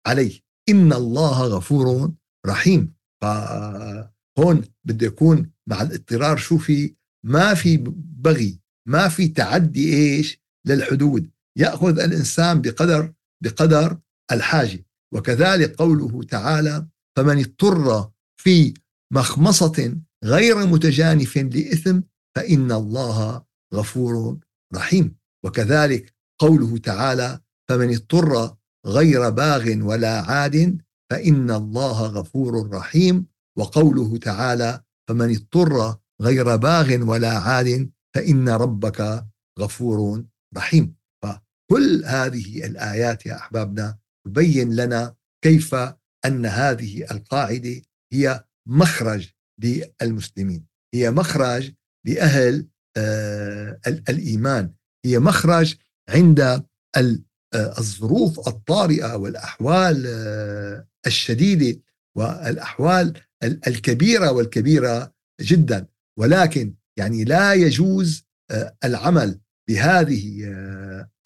عليه. 0.07 0.41
إن 0.69 0.93
الله 0.93 1.43
غفور 1.43 2.13
رحيم. 2.47 2.95
فهون 3.23 4.63
بده 4.85 5.07
يكون 5.07 5.51
مع 5.69 5.83
الاضطرار 5.83 6.37
شو 6.37 6.59
في 6.59 6.95
ما 7.27 7.55
في 7.55 7.77
بغي 7.97 8.61
ما 8.89 9.09
في 9.09 9.29
تعدي 9.29 9.95
إيش 9.95 10.41
للحدود. 10.67 11.31
يأخذ 11.59 11.99
الإنسان 11.99 12.61
بقدر 12.61 13.13
بقدر 13.43 13.99
الحاجة. 14.33 14.87
وكذلك 15.15 15.77
قوله 15.77 16.23
تعالى 16.23 16.87
فمن 17.17 17.39
اضطر 17.39 18.11
في 18.37 18.75
مخمصة 19.13 19.97
غير 20.25 20.67
متجانف 20.67 21.37
لإثم 21.37 22.01
فإن 22.37 22.73
الله 22.73 23.45
غفور 23.75 24.39
رحيم. 24.75 25.17
وكذلك 25.45 26.15
قوله 26.39 26.79
تعالى 26.79 27.41
فمن 27.69 27.95
اضطر 27.95 28.57
غير 28.87 29.31
باغ 29.31 29.75
ولا 29.83 30.21
عاد 30.21 30.79
فإن 31.11 31.51
الله 31.51 32.03
غفور 32.03 32.71
رحيم. 32.71 33.27
وقوله 33.59 34.17
تعالى 34.17 34.81
فمن 35.09 35.31
اضطر 35.31 35.97
غير 36.23 36.57
باغ 36.57 37.03
ولا 37.11 37.39
عاد 37.39 37.91
فإن 38.15 38.49
ربك 38.49 39.25
غفور 39.59 40.25
رحيم. 40.57 40.95
فكل 41.23 42.05
هذه 42.05 42.67
الآيات 42.67 43.27
يا 43.27 43.37
أحبابنا 43.37 43.99
تبين 44.27 44.77
لنا 44.77 45.15
كيف 45.45 45.75
أن 46.25 46.47
هذه 46.47 47.05
القاعدة 47.11 47.83
هي 48.13 48.45
مخرج 48.69 49.31
للمسلمين. 49.63 50.67
هي 50.95 51.11
مخرج 51.11 51.73
لأهل 52.07 52.69
آه، 52.97 53.81
الإيمان. 54.09 54.73
هي 55.07 55.19
مخرج 55.19 55.75
عند 56.09 56.41
آه، 56.41 57.19
الظروف 57.55 58.49
الطارئة 58.49 59.17
والأحوال 59.17 60.05
آه، 60.07 60.87
الشديدة 61.07 61.81
والأحوال 62.17 63.21
الكبيرة 63.43 64.33
والكبيرة 64.33 65.15
جدا. 65.41 65.87
ولكن 66.19 66.75
يعني 66.99 67.25
لا 67.25 67.55
يجوز 67.55 68.25
العمل 68.85 69.41
بهذه 69.69 70.47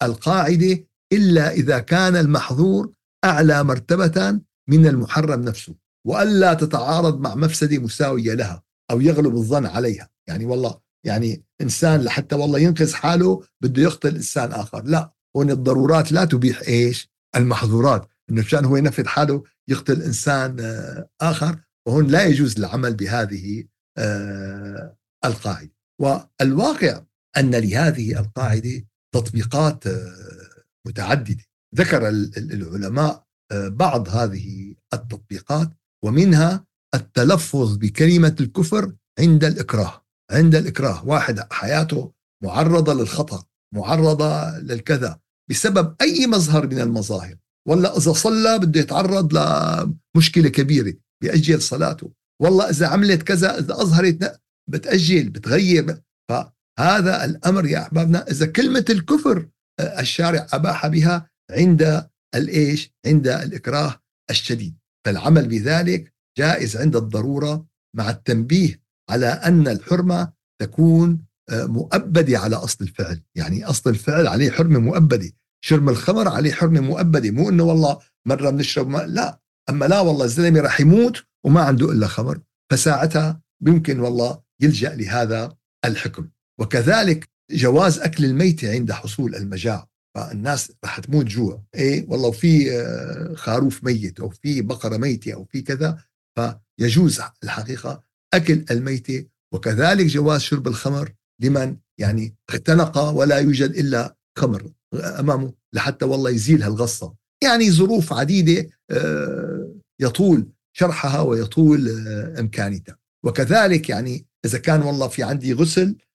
القاعدة 0.03 0.88
إلا 1.13 1.51
إذا 1.51 1.79
كان 1.79 2.15
المحظور 2.15 2.91
أعلى 3.25 3.63
مرتبة 3.63 4.39
من 4.69 4.87
المحرم 4.87 5.41
نفسه 5.41 5.75
وألا 6.07 6.53
تتعارض 6.53 7.19
مع 7.19 7.35
مفسدة 7.35 7.77
مساوية 7.77 8.33
لها 8.33 8.63
أو 8.91 9.01
يغلب 9.01 9.35
الظن 9.35 9.65
عليها. 9.65 10.09
يعني 10.27 10.45
والله 10.45 10.79
يعني 11.05 11.43
إنسان 11.61 12.01
لحتى 12.01 12.35
والله 12.35 12.59
ينقذ 12.59 12.93
حاله 12.93 13.43
بده 13.61 13.81
يقتل 13.81 14.15
إنسان 14.15 14.51
آخر. 14.51 14.83
لا 14.83 15.13
هون 15.37 15.51
الضرورات 15.51 16.11
لا 16.11 16.25
تبيح 16.25 16.61
إيش؟ 16.67 17.09
المحظورات. 17.35 18.07
إنه 18.29 18.41
مشان 18.41 18.65
هو 18.65 18.77
ينفذ 18.77 19.07
حاله 19.07 19.43
يقتل 19.67 20.01
إنسان 20.01 20.59
آه، 20.59 21.09
آخر 21.21 21.59
وهون 21.87 22.07
لا 22.07 22.25
يجوز 22.25 22.57
العمل 22.57 22.93
بهذه 22.93 23.63
آه، 23.97 24.97
القاعدة. 25.25 25.71
والواقع 26.01 27.01
أن 27.37 27.55
لهذه 27.55 28.19
القاعدة 28.19 28.85
تطبيقات 29.15 29.87
آه، 29.87 30.38
متعددة. 30.87 31.43
ذكر 31.75 32.07
العلماء 32.37 33.23
بعض 33.53 34.09
هذه 34.09 34.75
التطبيقات 34.93 35.69
ومنها 36.05 36.65
التلفظ 36.95 37.77
بكلمة 37.77 38.35
الكفر 38.39 38.93
عند 39.19 39.43
الإكراه. 39.43 40.05
عند 40.31 40.55
الإكراه. 40.55 41.05
واحد 41.05 41.53
حياته 41.53 42.13
معرضة 42.43 42.93
للخطأ 42.93 43.43
معرضة 43.75 44.57
للكذا. 44.57 45.19
بسبب 45.49 45.95
أي 46.01 46.27
مظهر 46.27 46.67
من 46.67 46.79
المظاهر. 46.79 47.35
ولا 47.67 47.97
إذا 47.97 48.13
صلى 48.13 48.59
بده 48.59 48.79
يتعرض 48.79 49.33
لمشكلة 49.33 50.49
كبيرة 50.49 50.93
بيأجل 51.23 51.61
صلاته. 51.61 52.11
والله 52.41 52.69
إذا 52.69 52.87
عملت 52.87 53.23
كذا 53.23 53.59
إذا 53.59 53.73
أظهرت 53.73 54.39
بتأجل 54.69 55.29
بتغير 55.29 56.01
فهذا 56.29 57.25
الأمر 57.25 57.65
يا 57.65 57.81
أحبابنا 57.81 58.27
إذا 58.31 58.45
كلمة 58.45 58.85
الكفر 58.89 59.37
آه، 59.37 59.49
الشارع 59.79 60.47
أباح 60.53 60.87
بها 60.87 61.29
عند 61.51 62.09
الإيش؟ 62.35 62.93
عند 63.05 63.27
الإكراه 63.27 63.95
الشديد. 64.29 64.77
فالعمل 65.05 65.47
بذلك 65.47 66.13
جائز 66.37 66.77
عند 66.77 66.95
الضرورة 66.95 67.65
مع 67.95 68.09
التنبيه 68.09 68.81
على 69.09 69.25
أن 69.27 69.67
الحرمة 69.67 70.33
تكون 70.61 71.25
آه، 71.49 71.65
مؤبدة 71.65 72.39
على 72.39 72.55
أصل 72.55 72.83
الفعل. 72.83 73.21
يعني 73.35 73.65
أصل 73.65 73.89
الفعل 73.89 74.27
عليه 74.27 74.51
حرمة 74.51 74.79
مؤبدة. 74.79 75.31
شرب 75.65 75.89
الخمر 75.89 76.27
عليه 76.27 76.51
حرمة 76.51 76.79
مؤبدة. 76.79 77.31
مو 77.31 77.49
إنه 77.49 77.63
والله 77.63 77.99
مرة 78.27 78.49
بنشرب 78.49 78.87
ماء 78.87 79.05
لا. 79.05 79.39
أما 79.69 79.85
لا 79.85 79.99
والله 79.99 80.25
الزلمة 80.25 80.61
رح 80.61 80.81
يموت 80.81 81.23
وما 81.45 81.61
عنده 81.61 81.91
إلا 81.91 82.07
خمر. 82.07 82.39
فساعتها 82.71 83.41
يمكن 83.67 83.99
والله 83.99 84.41
يلجأ 84.61 84.95
لهذا 84.95 85.55
الحكم. 85.85 86.29
وكذلك 86.59 87.29
جواز 87.51 87.99
أكل 87.99 88.25
الميتة 88.25 88.71
عند 88.71 88.91
حصول 88.91 89.35
المجاعة. 89.35 89.89
فالناس 90.15 90.71
رح 90.85 90.99
تموت 90.99 91.25
جوع. 91.25 91.63
إيه 91.75 92.05
والله 92.07 92.27
وفي 92.27 92.71
آه، 92.71 93.33
خروف 93.35 93.83
ميت 93.83 94.19
أو 94.19 94.29
في 94.29 94.61
بقرة 94.61 94.97
ميتة 94.97 95.33
أو 95.33 95.45
في 95.45 95.61
كذا. 95.61 96.03
فيجوز 96.35 97.21
الحقيقة 97.43 98.03
أكل 98.33 98.65
الميتة. 98.71 99.25
وكذلك 99.53 100.05
جواز 100.05 100.41
شرب 100.41 100.67
الخمر 100.67 101.13
لمن 101.41 101.77
يعني 101.97 102.35
اختنق 102.49 102.97
ولا 102.97 103.37
يوجد 103.37 103.69
إلا 103.69 104.15
خمر 104.37 104.71
أمامه 104.93 105.53
لحتى 105.73 106.05
والله 106.05 106.29
يزيل 106.29 106.63
هالغصة. 106.63 107.13
يعني 107.43 107.71
ظروف 107.71 108.13
عديدة 108.13 108.69
آه، 108.91 109.73
يطول 109.99 110.47
شرحها 110.73 111.21
ويطول 111.21 112.07
آه، 112.07 112.39
إمكانيتها 112.39 112.97
وكذلك 113.25 113.89
يعني 113.89 114.25
إذا 114.45 114.57
كان 114.57 114.81
والله 114.81 115.07
في 115.07 115.23
عندي 115.23 115.53
غسل 115.53 115.89
آه، 115.89 116.08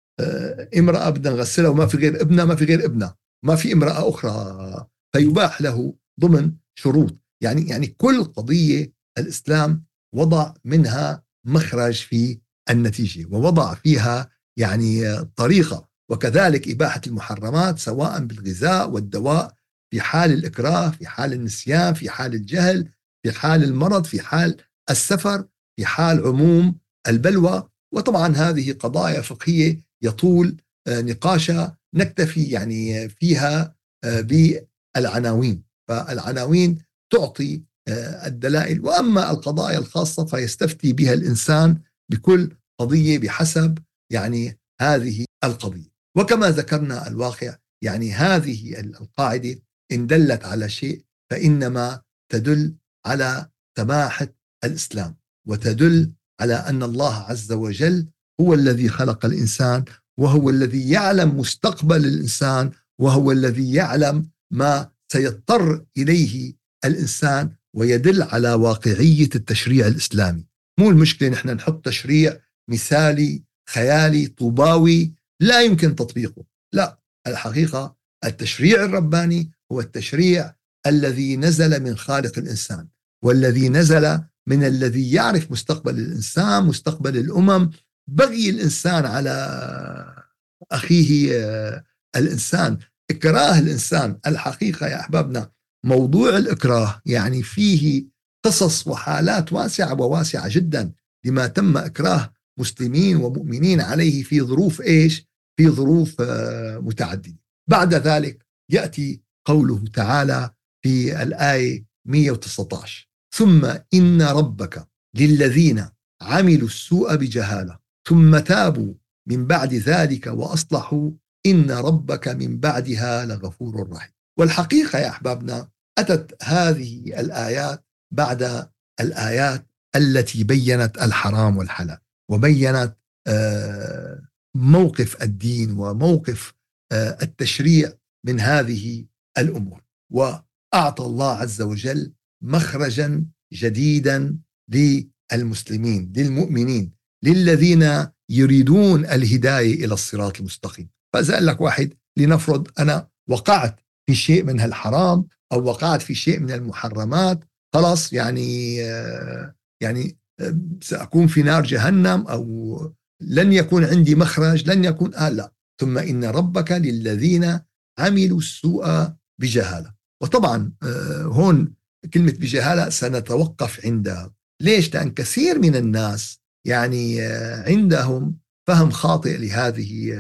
امرأة 0.78 1.11
بدنا 1.11 1.35
نغسلها 1.35 1.71
وما 1.71 1.87
في 1.87 1.97
غير 1.97 2.21
ابنها 2.21 2.44
ما 2.44 2.54
في 2.54 2.64
غير 2.64 2.85
ابنها. 2.85 3.16
ما 3.44 3.56
في 3.56 3.73
امرأة 3.73 4.09
أخرى. 4.09 4.87
فيباح 5.12 5.62
له 5.62 5.94
ضمن 6.21 6.52
شروط. 6.78 7.16
يعني 7.42 7.68
يعني 7.68 7.87
كل 7.87 8.25
قضية 8.25 8.92
الإسلام 9.18 9.85
وضع 10.14 10.54
منها 10.64 11.25
مخرج 11.47 11.94
في 11.94 12.38
النتيجة 12.71 13.26
ووضع 13.30 13.75
فيها 13.75 14.30
يعني 14.56 15.25
طريقة. 15.25 15.88
وكذلك 16.11 16.68
إباحة 16.68 17.00
المحرمات 17.06 17.78
سواء 17.78 18.25
بالغذاء 18.25 18.90
والدواء 18.90 19.54
في 19.90 20.00
حال 20.00 20.33
الإكراه 20.33 20.90
في 20.90 21.06
حال 21.06 21.33
النسيان 21.33 21.94
في 21.94 22.11
حال 22.11 22.35
الجهل 22.35 22.88
في 23.23 23.33
حال 23.33 23.64
المرض 23.64 24.04
في 24.04 24.21
حال 24.21 24.56
السفر 24.90 25.44
في 25.76 25.87
حال 25.87 26.26
عموم 26.26 26.78
البلوى. 27.09 27.68
وطبعا 27.94 28.37
هذه 28.37 28.73
قضايا 28.73 29.21
فقهية 29.21 29.80
يطول 30.04 30.56
آه، 30.87 31.00
نقاشها 31.00 31.78
نكتفي 31.94 32.44
يعني 32.44 33.08
فيها 33.08 33.75
آه، 34.04 34.20
بالعناوين. 34.20 35.62
فالعناوين 35.88 36.78
تعطي 37.12 37.62
آه، 37.88 38.26
الدلائل 38.26 38.80
وأما 38.80 39.30
القضايا 39.30 39.78
الخاصة 39.78 40.25
فيستفتي 40.25 40.92
بها 40.92 41.12
الإنسان 41.12 41.78
بكل 42.12 42.56
قضية 42.80 43.18
بحسب 43.18 43.78
يعني 44.12 44.58
هذه 44.80 45.25
القضية. 45.44 45.94
وكما 46.16 46.50
ذكرنا 46.50 47.08
الواقع 47.08 47.56
يعني 47.84 48.12
هذه 48.12 48.80
القاعدة 48.80 49.58
إن 49.92 50.06
دلت 50.06 50.44
على 50.44 50.68
شيء 50.68 51.04
فإنما 51.30 52.02
تدل 52.32 52.75
على 53.06 53.49
سماحة 53.78 54.28
الإسلام 54.64 55.16
وتدل 55.49 56.12
على 56.40 56.54
أن 56.54 56.82
الله 56.82 57.14
عز 57.14 57.52
وجل 57.52 58.08
هو 58.41 58.55
الذي 58.55 58.88
خلق 58.88 59.26
الإنسان 59.26 59.85
وهو 60.19 60.50
الذي 60.50 60.91
يعلم 60.91 61.38
مستقبل 61.38 62.07
الإنسان 62.07 62.71
وهو 62.99 63.33
الذي 63.33 63.73
يعلم 63.73 64.31
ما 64.50 64.91
سيضطر 65.12 65.85
إليه 65.99 66.55
الإنسان 66.85 67.50
ويدل 67.76 68.23
على 68.23 68.53
واقعية 68.53 69.29
التشريع 69.35 69.87
الإسلامي. 69.87 70.47
مو 70.81 70.91
المشكلة 70.91 71.29
نحن 71.29 71.50
نحط 71.50 71.85
تشريع 71.85 72.41
مثالي 72.71 73.43
خيالي 73.71 74.26
طوباوي 74.26 75.12
لا 75.41 75.62
يمكن 75.62 75.95
تطبيقه. 75.95 76.45
لا 76.73 76.99
الحقيقة 77.26 77.97
التشريع 78.25 78.85
الرباني 78.85 79.50
هو 79.73 79.81
التشريع 79.81 80.55
الذي 80.87 81.37
نزل 81.37 81.83
من 81.83 81.97
خالق 81.97 82.38
الإنسان 82.38 82.88
والذي 83.25 83.69
نزل 83.69 84.21
من 84.47 84.64
الذي 84.64 85.12
يعرف 85.12 85.50
مستقبل 85.50 85.99
الإنسان 85.99 86.64
مستقبل 86.64 87.17
الأمم 87.17 87.71
بغي 88.08 88.50
الإنسان 88.50 89.06
على 89.06 90.25
أخيه 90.73 91.30
آه، 91.32 91.84
الإنسان 92.16 92.78
إكراه 93.11 93.58
الإنسان 93.58 94.18
الحقيقة 94.26 94.87
يا 94.87 95.00
أحبابنا 95.00 95.50
موضوع 95.84 96.37
الإكراه 96.37 97.02
يعني 97.06 97.42
فيه 97.42 98.04
قصص 98.44 98.87
وحالات 98.87 99.52
واسعة 99.52 100.00
وواسعة 100.00 100.49
جدا 100.49 100.92
لما 101.26 101.46
تم 101.46 101.76
إكراه 101.76 102.32
مسلمين 102.58 103.16
ومؤمنين 103.16 103.80
عليه 103.80 104.23
في 104.23 104.40
ظروف 104.40 104.80
إيش؟ 104.80 105.26
في 105.56 105.68
ظروف 105.68 106.20
آه، 106.20 106.78
متعددة. 106.78 107.38
بعد 107.70 107.94
ذلك 107.94 108.46
يأتي 108.70 109.23
قوله 109.46 109.84
تعالى 109.92 110.50
في 110.82 111.23
الآية 111.23 111.84
119 112.06 113.08
ثم 113.34 113.64
إن 113.94 114.23
ربك 114.23 114.88
للذين 115.16 115.87
عملوا 116.23 116.68
السوء 116.68 117.16
بجهالة 117.16 117.78
ثم 118.08 118.38
تابوا 118.38 118.94
من 119.28 119.46
بعد 119.46 119.75
ذلك 119.75 120.26
وأصلحوا 120.26 121.11
إن 121.46 121.70
ربك 121.70 122.28
من 122.28 122.61
بعدها 122.61 123.26
لغفور 123.26 123.90
رحيم. 123.90 124.12
والحقيقة 124.38 124.99
يا 124.99 125.08
أحبابنا 125.08 125.68
أتت 125.99 126.42
هذه 126.42 127.20
الآيات 127.20 127.84
بعد 128.12 128.68
الآيات 129.00 129.66
التي 129.96 130.44
بينت 130.44 131.02
الحرام 131.02 131.56
والحلال 131.56 131.99
وبينت 132.30 132.96
آه، 133.26 134.23
موقف 134.56 135.23
الدين 135.23 135.78
وموقف 135.78 136.54
آه، 136.92 137.18
التشريع 137.23 137.92
من 138.26 138.40
هذه 138.40 139.06
الأمور 139.38 139.84
وأعطى 140.12 141.04
الله 141.04 141.37
عز 141.37 141.62
وجل 141.62 142.12
مخرجا 142.42 143.26
جديدا 143.52 144.38
للمسلمين 144.68 146.12
للمؤمنين 146.16 146.93
للذين 147.25 148.07
يريدون 148.31 149.04
الهداية 149.04 149.85
إلى 149.85 149.95
الصراط 149.95 150.38
المستقيم. 150.38 150.88
فإذا 151.14 151.35
قال 151.35 151.47
لك 151.47 151.61
واحد 151.61 151.95
لنفرض 152.19 152.69
أنا 152.78 153.09
وقعت 153.28 153.81
في 154.07 154.14
شيء 154.14 154.45
من 154.45 154.61
هالحرام 154.61 155.26
أو 155.52 155.64
وقعت 155.64 156.02
في 156.02 156.14
شيء 156.14 156.40
من 156.40 156.50
المحرمات 156.50 157.45
خلاص 157.75 158.12
يعني 158.12 158.83
آه، 158.85 159.54
يعني 159.83 160.19
آه، 160.40 160.59
سأكون 160.81 161.26
في 161.26 161.43
نار 161.43 161.62
جهنم 161.62 162.26
أو 162.26 162.93
لن 163.21 163.52
يكون 163.52 163.85
عندي 163.85 164.14
مخرج 164.14 164.71
لن 164.71 164.85
يكون 164.85 165.14
آه 165.14 165.28
لا. 165.28 165.52
ثم 165.81 165.99
إن 165.99 166.25
ربك 166.25 166.73
للذين 166.73 167.61
عملوا 167.99 168.38
السوء 168.38 169.12
بجهالة. 169.40 169.95
وطبعا 170.23 170.73
آه، 170.83 171.23
هون 171.23 171.75
كلمة 172.14 172.33
بجهالة 172.33 172.88
سنتوقف 172.88 173.87
عندها. 173.87 174.35
ليش؟ 174.62 174.95
لأن 174.95 175.11
كثير 175.11 175.59
من 175.59 175.76
الناس 175.76 176.40
يعني 176.66 177.23
عندهم 177.66 178.38
فهم 178.66 178.90
خاطئ 178.90 179.37
لهذه 179.37 180.12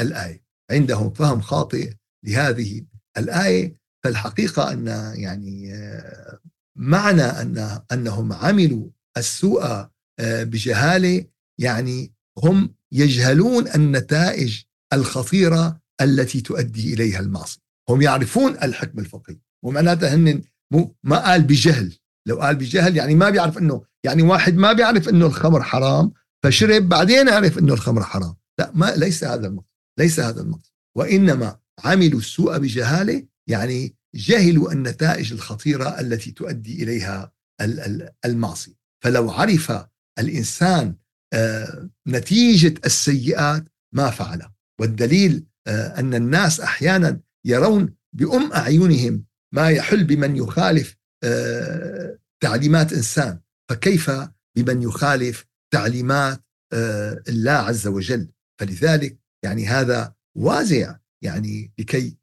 الآية. 0.00 0.42
عندهم 0.70 1.12
فهم 1.12 1.40
خاطئ 1.40 1.92
لهذه 2.24 2.84
الآية. 3.18 3.78
فالحقيقة 4.04 4.72
أن 4.72 4.86
يعني 5.16 5.72
معنى 6.76 7.22
أن 7.22 7.80
أنهم 7.92 8.32
عملوا 8.32 8.88
السوء 9.16 9.88
آه، 10.20 10.42
بجهالة 10.42 11.24
يعني 11.58 12.12
هم 12.38 12.74
يجهلون 12.92 13.68
النتائج 13.68 14.62
الخطيرة 14.92 15.80
التي 16.00 16.40
تؤدي 16.40 16.94
إليها 16.94 17.20
المعصية. 17.20 17.60
هم 17.88 18.02
يعرفون 18.02 18.52
الحكم 18.52 18.98
الفقهي. 18.98 19.38
ومعناتها 19.64 20.14
هن 20.14 20.42
ما 21.04 21.18
قال 21.18 21.42
بجهل. 21.42 21.98
لو 22.26 22.40
قال 22.40 22.56
بجهل 22.56 22.96
يعني 22.96 23.14
ما 23.14 23.30
بيعرف 23.30 23.58
إنه 23.58 23.84
يعني 24.04 24.22
واحد 24.22 24.56
ما 24.56 24.72
بيعرف 24.72 25.08
إنه 25.08 25.26
الخمر 25.26 25.62
حرام 25.62 26.12
فشرب 26.44 26.88
بعدين 26.88 27.28
عرف 27.28 27.58
إنه 27.58 27.74
الخمر 27.74 28.02
حرام. 28.02 28.34
لا 28.58 28.70
ما 28.74 28.96
ليس 28.96 29.24
هذا 29.24 29.46
المقصود 29.46 29.72
ليس 29.98 30.20
هذا 30.20 30.40
المقصود 30.40 30.72
وإنما 30.96 31.58
عملوا 31.84 32.20
السوء 32.20 32.58
بجهالة 32.58 33.26
يعني 33.48 33.96
جهلوا 34.14 34.72
النتائج 34.72 35.32
الخطيرة 35.32 36.00
التي 36.00 36.30
تؤدي 36.30 36.82
إليها 36.82 37.32
المعصية. 38.24 38.74
فلو 39.04 39.30
عرف 39.30 39.72
الإنسان 40.18 40.94
آه، 41.34 41.90
نتيجة 42.08 42.74
السيئات 42.84 43.64
ما 43.94 44.10
فعله. 44.10 44.50
والدليل 44.80 45.46
آه، 45.66 46.00
أن 46.00 46.14
الناس 46.14 46.60
أحيانا 46.60 47.20
يرون 47.44 47.94
بأم 48.12 48.52
أعينهم 48.52 49.24
ما 49.54 49.70
يحل 49.70 50.04
بمن 50.04 50.36
يخالف 50.36 50.96
آه، 51.24 52.18
تعليمات 52.40 52.92
إنسان. 52.92 53.40
فكيف 53.70 54.10
بمن 54.56 54.82
يخالف 54.82 55.44
تعليمات 55.74 56.44
الله 57.28 57.52
عز 57.52 57.86
وجل؟ 57.86 58.28
فلذلك 58.60 59.18
يعني 59.44 59.66
هذا 59.66 60.14
وازع 60.36 60.96
يعني 61.24 61.72
لكي 61.78 62.16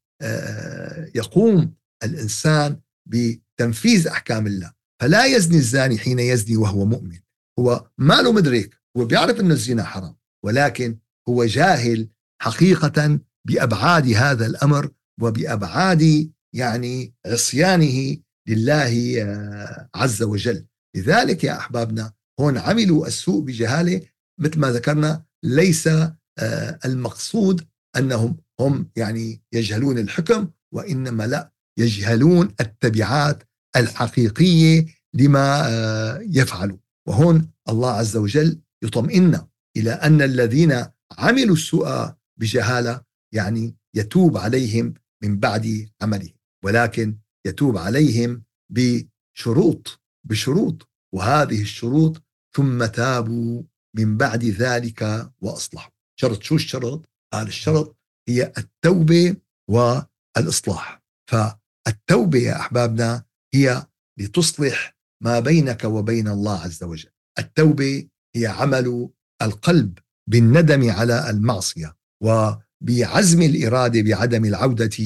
يقوم 1.15 1.73
الإنسان 2.03 2.79
بتنفيذ 3.09 4.07
أحكام 4.07 4.47
الله. 4.47 4.73
فلا 5.01 5.25
يزني 5.25 5.57
الزاني 5.57 5.97
حين 5.97 6.19
يزني 6.19 6.57
وهو 6.57 6.85
مؤمن. 6.85 7.19
هو 7.59 7.89
ما 7.97 8.21
له 8.21 8.31
مدرك 8.31 8.79
هو 8.97 9.05
بيعرف 9.05 9.39
إنه 9.39 9.53
الزنا 9.53 9.83
حرام 9.83 10.15
ولكن 10.45 10.97
هو 11.29 11.45
جاهل 11.45 12.09
حقيقة 12.41 13.19
بأبعاد 13.47 14.07
هذا 14.07 14.45
الأمر 14.45 14.91
وبأبعاد 15.21 16.31
يعني 16.55 17.13
عصيانه 17.25 18.17
لله 18.47 19.21
آه، 19.23 19.89
عز 19.95 20.23
وجل. 20.23 20.65
لذلك 20.95 21.43
يا 21.43 21.57
أحبابنا 21.57 22.13
هون 22.39 22.57
عملوا 22.57 23.07
السوء 23.07 23.41
بجهالة 23.41 24.01
مثل 24.39 24.59
ما 24.59 24.71
ذكرنا 24.71 25.23
ليس 25.43 25.87
آه، 25.87 26.79
المقصود 26.85 27.67
أنهم 27.97 28.37
هم 28.59 28.89
يعني 28.95 29.41
يجهلون 29.53 29.97
الحكم 29.97 30.49
وإنما 30.73 31.27
لا 31.27 31.51
يجهلون 31.79 32.55
التبعات 32.59 33.43
الحقيقية 33.75 34.85
لما 35.13 35.67
آه، 35.69 36.19
يفعلوا. 36.21 36.77
وهون 37.07 37.51
الله 37.69 37.91
عز 37.91 38.17
وجل 38.17 38.59
يطمئن 38.83 39.41
إلى 39.77 39.91
أن 39.91 40.21
الذين 40.21 40.85
عملوا 41.17 41.55
السوء 41.55 42.13
بجهالة 42.39 43.01
يعني 43.33 43.75
يتوب 43.95 44.37
عليهم 44.37 44.93
من 45.23 45.39
بعد 45.39 45.89
عمله 46.01 46.29
ولكن 46.63 47.17
يتوب 47.47 47.77
عليهم 47.77 48.43
بشروط. 48.69 50.04
بشروط 50.25 50.89
وهذه 51.13 51.61
الشروط 51.61 52.23
ثم 52.55 52.85
تابوا 52.85 53.63
من 53.97 54.17
بعد 54.17 54.43
ذلك 54.43 55.31
وأصلحوا. 55.41 55.91
شرط 56.19 56.43
شو 56.43 56.55
الشرط؟ 56.55 57.05
قال 57.33 57.47
الشرط 57.47 57.97
هي 58.29 58.53
التوبة 58.57 59.35
والإصلاح. 59.69 61.03
فالتوبة 61.31 62.39
يا 62.39 62.59
أحبابنا 62.59 63.23
هي 63.53 63.85
لتصلح 64.19 64.95
ما 65.23 65.39
بينك 65.39 65.83
وبين 65.83 66.27
الله 66.27 66.59
عز 66.59 66.83
وجل. 66.83 67.09
التوبة 67.39 68.07
هي 68.35 68.47
عمل 68.47 69.09
القلب 69.41 69.99
بالندم 70.29 70.89
على 70.89 71.29
المعصية 71.29 71.95
وبعزم 72.23 73.41
الإرادة 73.41 74.01
بعدم 74.01 74.45
العودة 74.45 74.97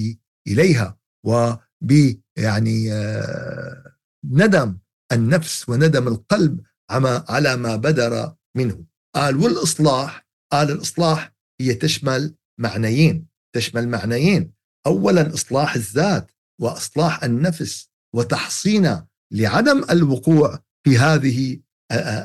إليها 0.48 0.98
وب 1.26 2.20
يعني 2.38 2.94
آه، 2.94 3.96
ندم 4.26 4.78
النفس 5.12 5.70
وندم 5.70 6.08
القلب 6.08 6.62
على 7.30 7.56
ما 7.56 7.76
بدر 7.76 8.34
منه. 8.58 8.86
قال 9.16 9.36
والإصلاح؟ 9.36 10.28
قال 10.52 10.72
الإصلاح 10.72 11.34
هي 11.62 11.74
تشمل 11.74 12.36
معنيين 12.60 13.28
تشمل 13.56 13.88
معنيين. 13.90 14.52
اولا 14.88 15.34
إصلاح 15.34 15.76
الذات 15.76 16.32
وإصلاح 16.62 17.24
النفس 17.24 17.90
وتحصينها 18.16 19.08
لعدم 19.34 19.86
الوقوع 19.92 20.60
في 20.84 20.98
هذه 20.98 21.60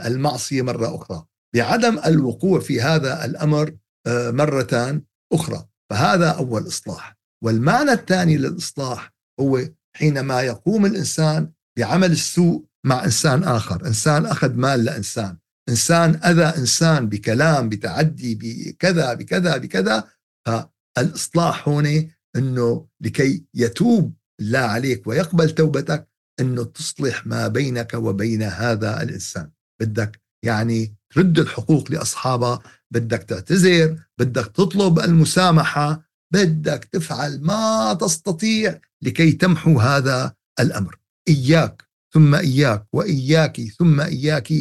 المعصية 0.07 0.63
مرة 0.63 0.97
أخرى 0.97 1.25
بعدم 1.55 1.99
الوقوع 2.07 2.61
في 2.61 2.81
هذا 2.81 3.25
الأمر 3.25 3.77
مره 4.09 5.03
أخرى. 5.33 5.67
فهذا 5.91 6.31
أول 6.31 6.67
إصلاح. 6.67 7.17
والمعنى 7.45 7.93
الثاني 7.93 8.37
للإصلاح 8.37 9.13
هو 9.41 9.61
حينما 9.97 10.43
يقوم 10.43 10.87
الإنسان 10.87 11.53
بعمل 11.79 12.13
السوء 12.13 12.65
مع 12.85 13.05
إنسان 13.05 13.45
آخر. 13.45 13.87
إنسان 13.87 14.27
أخذ 14.27 14.55
مال 14.55 14.85
لإنسان. 14.85 15.37
إنسان 15.69 16.21
أذى 16.25 16.45
إنسان 16.45 17.09
بكلام 17.09 17.69
بتعدي 17.69 18.35
بكذا 18.35 19.15
بكذا 19.15 19.57
بكذا. 19.57 20.05
فالإصلاح 20.47 21.69
هون 21.69 22.11
أنه 22.37 22.87
لكي 23.01 23.45
يتوب 23.55 24.15
الله 24.41 24.59
عليك 24.59 25.07
ويقبل 25.07 25.51
توبتك 25.51 26.09
أنه 26.41 26.65
تصلح 26.65 27.27
ما 27.27 27.49
بينك 27.49 27.95
وبين 27.95 28.43
هذا 28.43 29.03
الإنسان. 29.03 29.51
بدك 29.81 30.21
يعني 30.45 30.95
ترد 31.15 31.39
الحقوق 31.39 31.93
لأصحابها 31.93 32.63
بدك 32.91 33.23
تعتذر 33.23 33.99
بدك 34.19 34.47
تطلب 34.47 34.99
المسامحة 34.99 36.05
بدك 36.35 36.85
تفعل 36.93 37.41
ما 37.41 37.95
تستطيع 37.95 38.81
لكي 39.03 39.33
تمحو 39.33 39.81
هذا 39.81 40.35
الأمر. 40.61 40.99
إياك 41.29 41.84
ثم 42.15 42.35
إياك 42.35 42.87
وإياك 42.93 43.61
ثم 43.61 44.01
إياك 44.01 44.53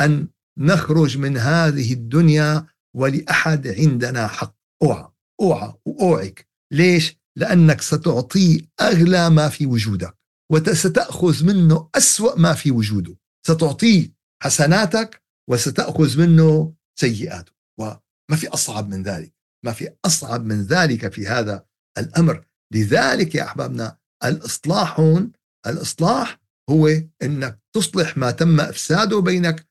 أن 0.00 0.28
نخرج 0.58 1.18
من 1.18 1.36
هذه 1.36 1.92
الدنيا 1.92 2.66
ولأحد 2.96 3.68
عندنا 3.68 4.26
حق. 4.26 4.54
أوعى 4.82 5.08
أوعى 5.40 5.74
وأوعك. 5.86 6.48
ليش؟ 6.72 7.18
لأنك 7.36 7.80
ستعطيه 7.80 8.60
أغلى 8.80 9.30
ما 9.30 9.48
في 9.48 9.66
وجودك 9.66 10.18
وستأخذ 10.52 11.44
منه 11.44 11.88
أسوأ 11.94 12.38
ما 12.38 12.52
في 12.52 12.70
وجوده. 12.70 13.16
ستعطيه 13.46 14.12
حسناتك 14.42 15.22
وستأخذ 15.50 16.20
منه 16.20 16.74
سيئاته 17.00 17.52
وما 17.80 18.36
في 18.36 18.48
أصعب 18.48 18.88
من 18.88 19.02
ذلك. 19.02 19.34
ما 19.64 19.72
في 19.72 19.88
أصعب 20.04 20.44
من 20.44 20.62
ذلك 20.62 21.12
في 21.12 21.26
هذا 21.26 21.64
الأمر. 21.98 22.44
لذلك 22.74 23.34
يا 23.34 23.44
أحبابنا 23.44 23.98
الإصلاح 24.24 25.00
هون 25.00 25.32
الإصلاح 25.66 26.47
هو 26.70 26.88
أنك 27.22 27.58
تصلح 27.76 28.16
ما 28.16 28.30
تم 28.30 28.60
إفساده 28.60 29.20
بينك. 29.20 29.68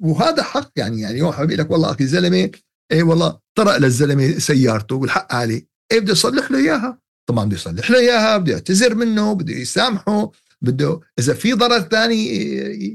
وهذا 0.00 0.42
حق 0.42 0.72
يعني 0.76 1.00
يعني 1.00 1.22
واحد 1.22 1.46
بيقول 1.46 1.58
لك 1.58 1.70
والله 1.70 1.90
أخي 1.90 2.06
زلمة 2.06 2.50
إيه 2.92 3.02
والله 3.02 3.38
طرق 3.58 3.76
للزلمة 3.76 4.38
سيارته 4.38 4.96
والحق 4.96 5.34
عليه. 5.34 5.68
إيه 5.92 6.00
بده 6.00 6.12
يصلح 6.12 6.50
له 6.50 6.58
إياها؟ 6.58 7.00
طبعا 7.28 7.44
بده 7.44 7.56
يصلح 7.56 7.90
له 7.90 7.98
إياها 7.98 8.36
بده 8.36 8.52
يعتذر 8.52 8.94
منه 8.94 9.32
بده 9.32 9.52
يسامحه 9.52 10.30
بده 10.62 11.00
إذا 11.18 11.34
في 11.34 11.52
ضرر 11.52 11.80
ثاني 11.80 12.26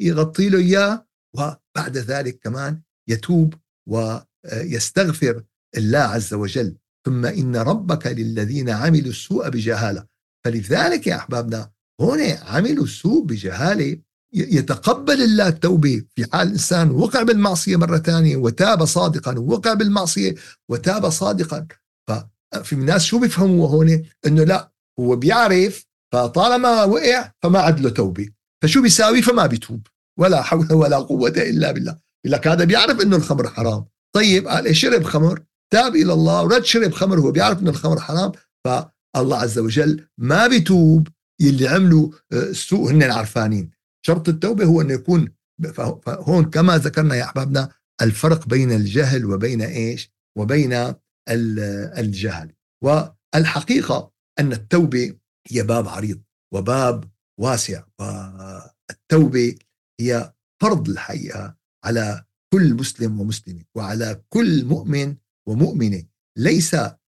يغطي 0.05 0.49
له 0.49 0.59
إياه. 0.59 1.07
وبعد 1.35 1.97
ذلك 1.97 2.39
كمان 2.39 2.81
يتوب 3.09 3.53
ويستغفر 3.89 5.43
الله 5.77 5.99
عز 5.99 6.33
وجل. 6.33 6.77
ثم 7.05 7.25
إن 7.25 7.55
ربك 7.55 8.07
للذين 8.07 8.69
عملوا 8.69 9.09
السوء 9.09 9.49
بجهالة. 9.49 10.05
فلذلك 10.45 11.07
يا 11.07 11.15
أحبابنا 11.15 11.71
هون 12.01 12.21
عملوا 12.21 12.83
السوء 12.83 13.23
بجهالة 13.23 13.97
يتقبل 14.33 15.21
الله 15.21 15.47
التوبة. 15.47 16.03
في 16.15 16.25
حال 16.31 16.47
الإنسان 16.47 16.91
وقع 16.91 17.23
بالمعصية 17.23 17.75
مرة 17.75 17.97
ثانية 17.97 18.35
وتاب 18.35 18.85
صادقا 18.85 19.39
ووقع 19.39 19.73
بالمعصية 19.73 20.35
وتاب 20.69 21.09
صادقا 21.09 21.67
ففي 22.09 22.75
ناس 22.75 23.03
شو 23.03 23.19
بيفهموا 23.19 23.67
هون؟ 23.67 24.05
إنه 24.27 24.43
لا 24.43 24.71
هو 24.99 25.15
بيعرف 25.15 25.85
فطالما 26.13 26.83
وقع 26.83 27.31
فما 27.43 27.59
عاد 27.59 27.79
له 27.79 27.89
توبة. 27.89 28.29
فشو 28.63 28.81
بيساوي؟ 28.81 29.21
فما 29.21 29.45
بيتوب. 29.45 29.87
ولا 30.19 30.41
حول 30.41 30.73
ولا 30.73 30.97
قوة 30.97 31.29
إلا 31.29 31.71
بالله. 31.71 31.97
لك 32.25 32.47
هذا 32.47 32.63
بيعرف 32.63 33.01
إنه 33.01 33.15
الخمر 33.15 33.47
حرام. 33.47 33.85
طيب 34.15 34.47
قال 34.47 34.65
إيه 34.65 34.73
شرب 34.73 35.03
خمر؟ 35.03 35.43
تاب 35.73 35.95
إلى 35.95 36.13
الله 36.13 36.43
ورد 36.43 36.63
شرب 36.63 36.91
خمر 36.91 37.19
هو 37.19 37.31
بيعرف 37.31 37.59
إنه 37.59 37.69
الخمر 37.69 37.99
حرام. 37.99 38.31
فالله 38.65 39.37
عز 39.37 39.59
وجل 39.59 40.07
ما 40.17 40.47
بيتوب. 40.47 41.07
يلي 41.39 41.67
عملوا 41.67 42.11
آه، 42.31 42.35
السوء 42.49 42.91
هن 42.91 43.03
عرفانين. 43.03 43.71
شرط 44.05 44.29
التوبة 44.29 44.65
هو 44.65 44.81
أنه 44.81 44.93
يكون 44.93 45.31
فهون 45.73 46.49
كما 46.49 46.77
ذكرنا 46.77 47.15
يا 47.15 47.23
أحبابنا 47.23 47.69
الفرق 48.01 48.47
بين 48.47 48.71
الجهل 48.71 49.25
وبين 49.25 49.61
إيش؟ 49.61 50.11
وبين 50.37 50.93
الجهل. 51.29 52.53
والحقيقة 52.83 54.11
أن 54.39 54.53
التوبة 54.53 55.15
هي 55.51 55.63
باب 55.63 55.87
عريض 55.87 56.21
وباب 56.53 57.11
واسع 57.39 57.83
والتوبة 57.99 59.55
هي 60.01 60.33
فرض 60.61 60.89
الحقيقة 60.89 61.57
على 61.85 62.25
كل 62.53 62.73
مسلم 62.73 63.21
ومسلمة 63.21 63.63
وعلى 63.75 64.21
كل 64.29 64.65
مؤمن 64.65 65.15
ومؤمنة. 65.47 66.03
ليس 66.37 66.75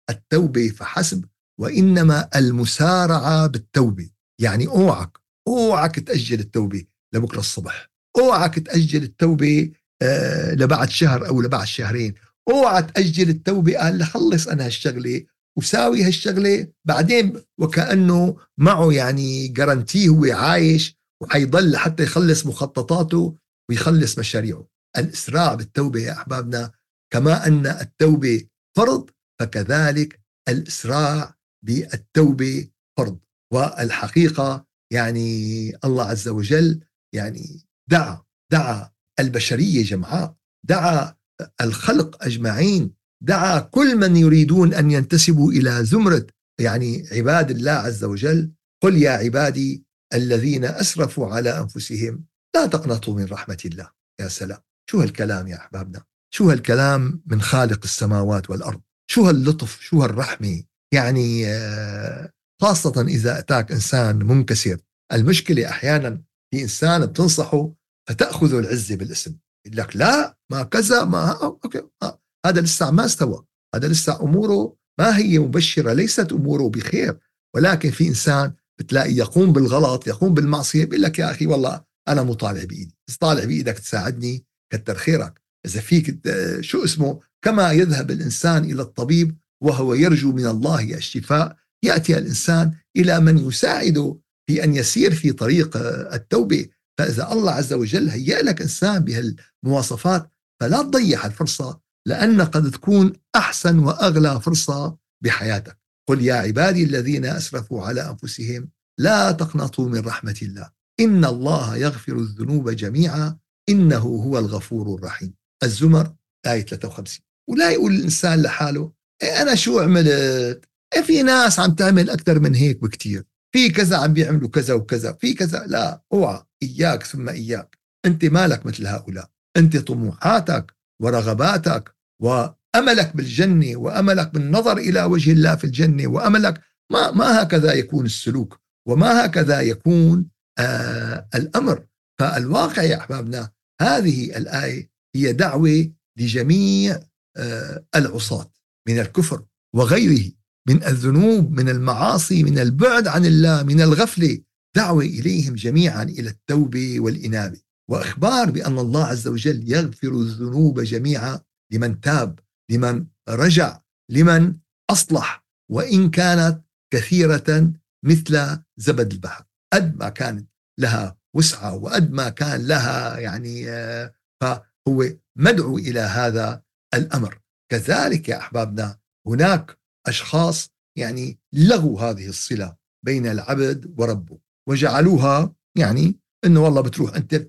التوبة 0.09 0.69
فحسب 0.69 1.25
وإنما 1.59 2.29
المسارعة 2.35 3.47
بالتوبة. 3.47 4.09
يعني 4.41 4.67
أوعك 4.67 5.17
أوعك 5.47 5.99
تأجل 5.99 6.39
التوبة 6.39 6.85
لبكرة 7.13 7.39
الصبح. 7.39 7.89
أوعك 8.17 8.59
تأجل 8.59 9.03
التوبة 9.03 9.71
آه 10.01 10.53
لبعد 10.53 10.89
شهر 10.89 11.27
أو 11.27 11.41
لبعد 11.41 11.67
شهرين. 11.67 12.13
اوعى 12.49 12.83
تأجل 12.83 13.29
التوبة 13.29 13.77
قال 13.77 13.97
لخلص 13.97 14.47
أنا 14.47 14.65
هالشغلة 14.65 15.23
وساوي 15.57 16.03
هالشغلة. 16.03 16.67
بعدين 16.85 17.41
وكأنه 17.59 18.37
معه 18.57 18.93
يعني 18.93 19.47
جرانتي 19.47 20.09
هو 20.09 20.25
عايش 20.25 20.97
وحيضل 21.23 21.71
لحتى 21.71 22.03
يخلص 22.03 22.45
مخططاته 22.45 23.35
ويخلص 23.69 24.19
مشاريعه. 24.19 24.67
الإسراع 24.97 25.53
بالتوبة 25.53 25.99
يا 25.99 26.11
أحبابنا 26.11 26.71
كما 27.13 27.47
أن 27.47 27.67
التوبة 27.67 28.47
فرض 28.77 29.09
فكذلك 29.39 30.19
الإسراع 30.49 31.36
بالتوبة 31.67 32.67
فرض. 32.97 33.19
والحقيقة 33.53 34.65
يعني 34.93 35.71
الله 35.85 36.03
عز 36.05 36.27
وجل 36.27 36.83
يعني 37.15 37.65
دعا 37.89 38.23
دعا 38.51 38.91
البشرية 39.19 39.83
جمعاء 39.83 40.35
دعا 40.67 41.15
الخلق 41.61 42.23
أجمعين 42.23 42.93
دعا 43.23 43.59
كل 43.59 43.95
من 43.95 44.17
يريدون 44.17 44.73
أن 44.73 44.91
ينتسبوا 44.91 45.51
إلى 45.51 45.85
زمرة 45.85 46.27
يعني 46.59 47.07
عباد 47.11 47.51
الله 47.51 47.71
عز 47.71 48.03
وجل. 48.03 48.51
قل 48.83 48.97
يا 48.97 49.11
عبادي 49.11 49.85
الذين 50.13 50.65
أسرفوا 50.65 51.27
على 51.27 51.59
أنفسهم 51.59 52.25
لا 52.55 52.65
تقنطوا 52.65 53.15
من 53.15 53.25
رحمة 53.25 53.57
الله. 53.65 53.91
يا 54.21 54.27
سلام. 54.27 54.59
شو 54.89 55.01
هالكلام 55.01 55.47
يا 55.47 55.55
أحبابنا؟ 55.55 56.03
شو 56.33 56.49
هالكلام 56.49 57.21
من 57.25 57.41
خالق 57.41 57.79
السماوات 57.83 58.49
والأرض؟ 58.49 58.81
شو 59.11 59.25
هاللطف؟ 59.25 59.81
شو 59.81 60.01
هالرحمة؟ 60.01 60.63
يعني 60.93 61.47
آه، 61.47 62.31
خاصة 62.61 63.01
إذا 63.01 63.39
أتاك 63.39 63.71
إنسان 63.71 64.15
منكسر. 64.15 64.77
المشكلة 65.13 65.69
أحيانا 65.69 66.21
في 66.51 66.61
إنسان 66.61 67.05
بتنصحه 67.05 67.73
فتأخذ 68.09 68.53
العزة 68.53 68.95
بالاسم. 68.95 69.35
يقول 69.65 69.77
لك 69.77 69.95
لا 69.95 70.37
ما 70.51 70.63
كذا 70.63 71.03
ما 71.03 71.43
okay 71.43 71.81
ما. 72.03 72.17
هذا 72.45 72.61
لسه 72.61 72.91
ما 72.91 73.05
استوى. 73.05 73.45
هذا 73.75 73.87
لسه 73.87 74.21
أموره 74.21 74.75
ما 74.99 75.17
هي 75.17 75.39
مبشرة 75.39 75.93
ليست 75.93 76.31
أموره 76.31 76.69
بخير. 76.69 77.17
ولكن 77.55 77.91
في 77.91 78.07
إنسان 78.07 78.53
بتلاقي 78.79 79.13
يقوم 79.13 79.53
بالغلط 79.53 80.07
يقوم 80.07 80.33
بالمعصية 80.33 80.85
بيقول 80.85 81.01
لك 81.01 81.19
يا 81.19 81.31
أخي 81.31 81.47
والله 81.47 81.83
أنا 82.07 82.23
مو 82.23 82.33
طالع 82.33 82.63
بإيدي. 82.63 82.95
بس 83.07 83.17
طالع 83.17 83.45
بإيدك 83.45 83.79
تساعدني 83.79 84.45
كتر 84.73 84.95
خيرك. 84.95 85.41
إذا 85.65 85.81
فيك 85.81 86.19
شو 86.61 86.83
اسمه؟ 86.83 87.19
كما 87.41 87.71
يذهب 87.71 88.11
الإنسان 88.11 88.63
إلى 88.63 88.81
الطبيب 88.81 89.37
وهو 89.63 89.93
يرجو 89.93 90.31
من 90.31 90.45
الله 90.45 90.93
الشفاء. 90.93 91.55
يأتي 91.83 92.17
الإنسان 92.17 92.73
إلى 92.97 93.19
من 93.19 93.47
يساعده 93.47 94.17
في 94.47 94.63
أن 94.63 94.75
يسير 94.75 95.15
في 95.15 95.31
طريق 95.31 95.77
التوبة. 96.13 96.67
فإذا 96.97 97.31
الله 97.31 97.51
عز 97.51 97.73
وجل 97.73 98.09
هيأ 98.09 98.41
لك 98.41 98.61
إنسان 98.61 98.99
بهالمواصفات 98.99 100.31
فلا 100.61 100.81
تضيع 100.81 101.25
الفرصة 101.25 101.79
لأن 102.07 102.41
قد 102.41 102.71
تكون 102.71 103.13
أحسن 103.35 103.79
وأغلى 103.79 104.41
فرصة 104.41 104.97
بحياتك. 105.23 105.77
قل 106.09 106.21
يا 106.21 106.33
عبادي 106.33 106.83
الذين 106.83 107.25
أسرفوا 107.25 107.85
على 107.85 108.09
أنفسهم 108.09 108.69
لا 108.99 109.31
تقنطوا 109.31 109.89
من 109.89 109.99
رحمة 109.99 110.35
الله. 110.41 110.69
إن 110.99 111.25
الله 111.25 111.77
يغفر 111.77 112.17
الذنوب 112.17 112.69
جميعا 112.69 113.37
إنه 113.69 113.97
هو 113.97 114.39
الغفور 114.39 114.95
الرحيم. 114.95 115.33
الزمر 115.63 116.13
آية 116.47 116.65
53 116.65 117.21
ولا 117.49 117.71
يقول 117.71 117.91
الإنسان 117.91 118.41
لحاله 118.41 118.91
أنا 119.23 119.55
شو 119.55 119.79
عملت؟ 119.79 120.65
إيه 120.95 121.01
في 121.01 121.23
ناس 121.23 121.59
عم 121.59 121.71
تعمل 121.73 122.09
أكثر 122.09 122.39
من 122.39 122.55
هيك 122.55 122.81
بكتير. 122.81 123.23
في 123.51 123.69
كذا 123.69 123.97
عم 123.97 124.13
بيعملوا 124.13 124.49
كذا 124.49 124.73
وكذا. 124.73 125.13
في 125.13 125.33
كذا 125.33 125.65
لا 125.67 126.01
اوعى. 126.13 126.43
إياك 126.63 127.03
ثم 127.03 127.29
إياك. 127.29 127.77
أنت 128.05 128.25
مالك 128.25 128.65
مثل 128.65 128.87
هؤلاء. 128.87 129.29
أنت 129.57 129.77
طموحاتك 129.77 130.73
ورغباتك 131.01 131.95
وأملك 132.21 133.15
بالجنة 133.15 133.77
وأملك 133.77 134.33
بالنظر 134.33 134.77
إلى 134.77 135.03
وجه 135.03 135.31
الله 135.31 135.55
في 135.55 135.63
الجنة 135.63 136.07
وأملك. 136.07 136.61
ما, 136.91 137.11
ما 137.11 137.43
هكذا 137.43 137.73
يكون 137.73 138.05
السلوك 138.05 138.59
وما 138.87 139.25
هكذا 139.25 139.61
يكون 139.61 140.29
آه 140.59 141.27
الأمر. 141.35 141.85
فالواقع 142.19 142.83
يا 142.83 142.97
أحبابنا 142.97 143.49
هذه 143.81 144.37
الآية 144.37 144.89
هي 145.15 145.33
دعوة 145.33 145.91
لجميع 146.17 146.99
آه 147.37 147.85
العصاة. 147.95 148.51
من 148.89 148.99
الكفر 148.99 149.43
وغيره 149.75 150.31
من 150.67 150.83
الذنوب 150.83 151.51
من 151.51 151.69
المعاصي 151.69 152.43
من 152.43 152.59
البعد 152.59 153.07
عن 153.07 153.25
الله 153.25 153.63
من 153.63 153.81
الغفله 153.81 154.39
دعوة 154.75 155.03
إليهم 155.03 155.55
جميعا 155.55 156.03
إلى 156.03 156.29
التوبة 156.29 156.99
والإنابة. 156.99 157.59
وإخبار 157.89 158.51
بأن 158.51 158.79
الله 158.79 159.05
عز 159.05 159.27
وجل 159.27 159.71
يغفر 159.71 160.11
الذنوب 160.11 160.79
جميعا 160.79 161.39
لمن 161.73 162.01
تاب 162.01 162.39
لمن 162.71 163.05
رجع 163.29 163.79
لمن 164.11 164.55
أصلح. 164.89 165.45
وإن 165.71 166.09
كانت 166.09 166.61
كثيرة 166.93 167.73
مثل 168.05 168.59
زبد 168.77 169.11
البحر. 169.11 169.45
قد 169.73 169.97
ما 169.97 170.09
كانت 170.09 170.49
لها 170.79 171.17
وسعة 171.35 171.75
وقد 171.75 172.11
ما 172.11 172.29
كان 172.29 172.67
لها 172.67 173.19
يعني 173.19 173.69
آه، 173.69 174.13
فهو 174.41 175.05
مدعو 175.35 175.77
إلى 175.77 175.99
هذا 175.99 176.61
الأمر. 176.93 177.39
كذلك 177.71 178.29
يا 178.29 178.37
أحبابنا 178.37 178.97
هناك 179.27 179.77
أشخاص 180.07 180.69
يعني 180.97 181.39
لغوا 181.53 182.01
هذه 182.01 182.27
الصلة 182.27 182.75
بين 183.05 183.27
العبد 183.27 183.93
وربه 183.97 184.37
وجعلوها 184.69 185.53
يعني 185.77 186.19
إنه 186.45 186.63
والله 186.63 186.81
بتروح 186.81 187.15
أنت 187.15 187.47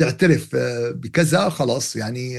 تعترف 0.00 0.56
بكذا 0.94 1.48
خلاص 1.48 1.96
يعني 1.96 2.38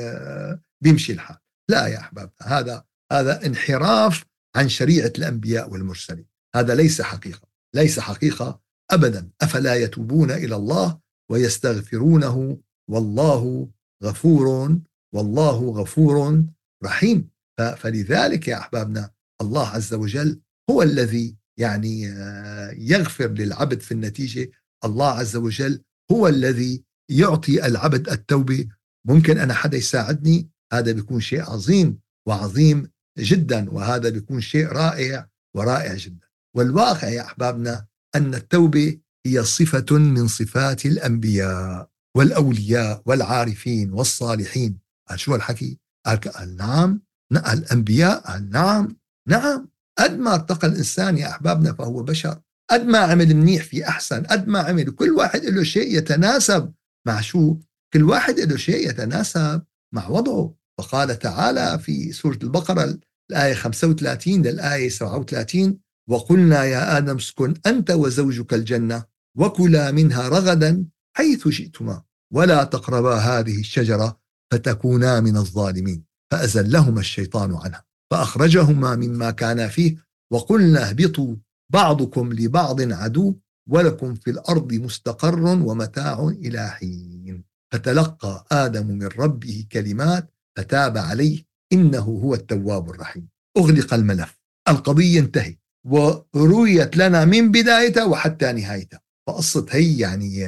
بيمشي 0.83 1.13
الحال. 1.13 1.37
لا 1.69 1.87
يا 1.87 1.99
احباب 1.99 2.31
هذا 2.41 2.83
هذا 3.11 3.45
انحراف 3.45 4.23
عن 4.55 4.69
شريعة 4.69 5.13
الأنبياء 5.17 5.69
والمرسلين. 5.69 6.25
هذا 6.55 6.75
ليس 6.75 7.01
حقيقة 7.01 7.47
ليس 7.75 7.99
حقيقة 7.99 8.61
ابدا. 8.91 9.29
أفلا 9.41 9.75
يتوبون 9.75 10.31
إلى 10.31 10.55
الله 10.55 10.99
ويستغفرونه؟ 11.31 12.57
والله 12.89 13.69
غفور 14.03 14.77
والله 15.13 15.69
غفور 15.69 16.43
رحيم. 16.83 17.29
فلذلك 17.77 18.47
يا 18.47 18.59
أحبابنا 18.59 19.11
الله 19.41 19.67
عز 19.67 19.93
وجل 19.93 20.39
هو 20.69 20.83
الذي 20.83 21.35
يعني 21.57 22.09
آه، 22.09 22.71
يغفر 22.77 23.27
للعبد 23.27 23.81
في 23.81 23.91
النتيجة. 23.91 24.51
الله 24.85 25.09
عز 25.09 25.35
وجل 25.35 25.81
هو 26.11 26.27
الذي 26.27 26.83
يعطي 27.09 27.65
العبد 27.65 28.09
التوبة. 28.09 28.67
ممكن 29.07 29.37
أنا 29.37 29.53
حدا 29.53 29.77
يساعدني؟ 29.77 30.49
هذا 30.73 30.91
بيكون 30.91 31.21
شيء 31.21 31.41
عظيم 31.41 31.99
وعظيم 32.27 32.91
جدا 33.17 33.69
وهذا 33.71 34.09
بيكون 34.09 34.41
شيء 34.41 34.67
رائع 34.67 35.27
ورائع 35.55 35.95
جدا. 35.95 36.27
والواقع 36.55 37.09
يا 37.09 37.21
أحبابنا 37.21 37.85
أن 38.15 38.35
التوبة 38.35 38.99
هي 39.25 39.43
صفة 39.43 39.97
من 39.97 40.27
صفات 40.27 40.85
الأنبياء 40.85 41.89
والأولياء 42.17 43.01
والعارفين 43.05 43.93
والصالحين. 43.93 44.77
شو 45.15 45.35
الحكي؟ 45.35 45.80
قال 46.05 46.57
نعم. 46.57 47.01
الأنبياء 47.31 48.19
قال 48.19 48.49
نعم. 48.49 48.95
نعم. 49.27 49.69
قد 49.99 50.19
ما 50.19 50.33
ارتقى 50.33 50.67
الإنسان 50.67 51.17
يا 51.17 51.29
أحبابنا 51.29 51.73
فهو 51.73 52.03
بشر. 52.03 52.41
قد 52.71 52.85
ما 52.85 52.97
عمل 52.97 53.35
منيح 53.35 53.63
في 53.63 53.87
أحسن. 53.87 54.23
قد 54.23 54.47
ما 54.47 54.59
عمل 54.59 54.91
كل 54.91 55.09
واحد 55.09 55.45
له 55.45 55.63
شيء 55.63 55.97
يتناسب 55.97 56.73
مع 57.07 57.21
شو؟ 57.21 57.57
كل 57.93 58.03
واحد 58.03 58.39
له 58.39 58.57
شيء 58.57 58.89
يتناسب 58.89 59.63
مع 59.93 60.07
وضعه. 60.07 60.55
وقال 60.79 61.19
تعالى 61.19 61.79
في 61.79 62.11
سورة 62.11 62.39
البقرة 62.43 62.97
الآية 63.31 63.53
35 63.53 64.41
للآية 64.41 64.89
37 64.89 65.79
وقلنا 66.09 66.63
يا 66.63 66.97
آدم 66.97 67.15
اسكن 67.15 67.53
أنت 67.65 67.91
وزوجك 67.91 68.53
الجنة 68.53 69.03
وكلا 69.37 69.91
منها 69.91 70.29
رغدا 70.29 70.85
حيث 71.17 71.47
شئتما 71.47 72.03
ولا 72.33 72.63
تقربا 72.63 73.15
هذه 73.15 73.59
الشجرة 73.59 74.20
فتكونا 74.51 75.19
من 75.19 75.37
الظالمين. 75.37 76.03
فأزلهما 76.31 76.99
الشيطان 76.99 77.55
عنها. 77.55 77.83
فأخرجهما 78.11 78.95
مما 78.95 79.31
كانا 79.31 79.67
فيه 79.67 79.95
وقلنا 80.33 80.89
اهبطوا 80.89 81.35
بعضكم 81.73 82.33
لبعض 82.33 82.81
عدو 82.81 83.35
ولكم 83.69 84.15
في 84.15 84.31
الأرض 84.31 84.73
مستقر 84.73 85.39
ومتاع 85.39 86.27
إلى 86.27 86.69
حين. 86.69 87.43
فتلقى 87.73 88.45
آدم 88.51 88.87
من 88.87 89.07
ربه 89.07 89.65
كلمات 89.71 90.33
فتاب 90.57 90.97
عليه 90.97 91.43
إنه 91.73 91.99
هو 91.99 92.33
التواب 92.33 92.89
الرحيم. 92.89 93.27
أغلق 93.57 93.93
الملف. 93.93 94.39
القضية 94.69 95.19
انتهت. 95.19 95.59
ورويت 95.85 96.97
لنا 96.97 97.25
من 97.25 97.51
بدايتها 97.51 98.03
وحتى 98.03 98.51
نهايتها. 98.51 99.01
فقصة 99.27 99.65
هي 99.69 99.99
يعني 99.99 100.47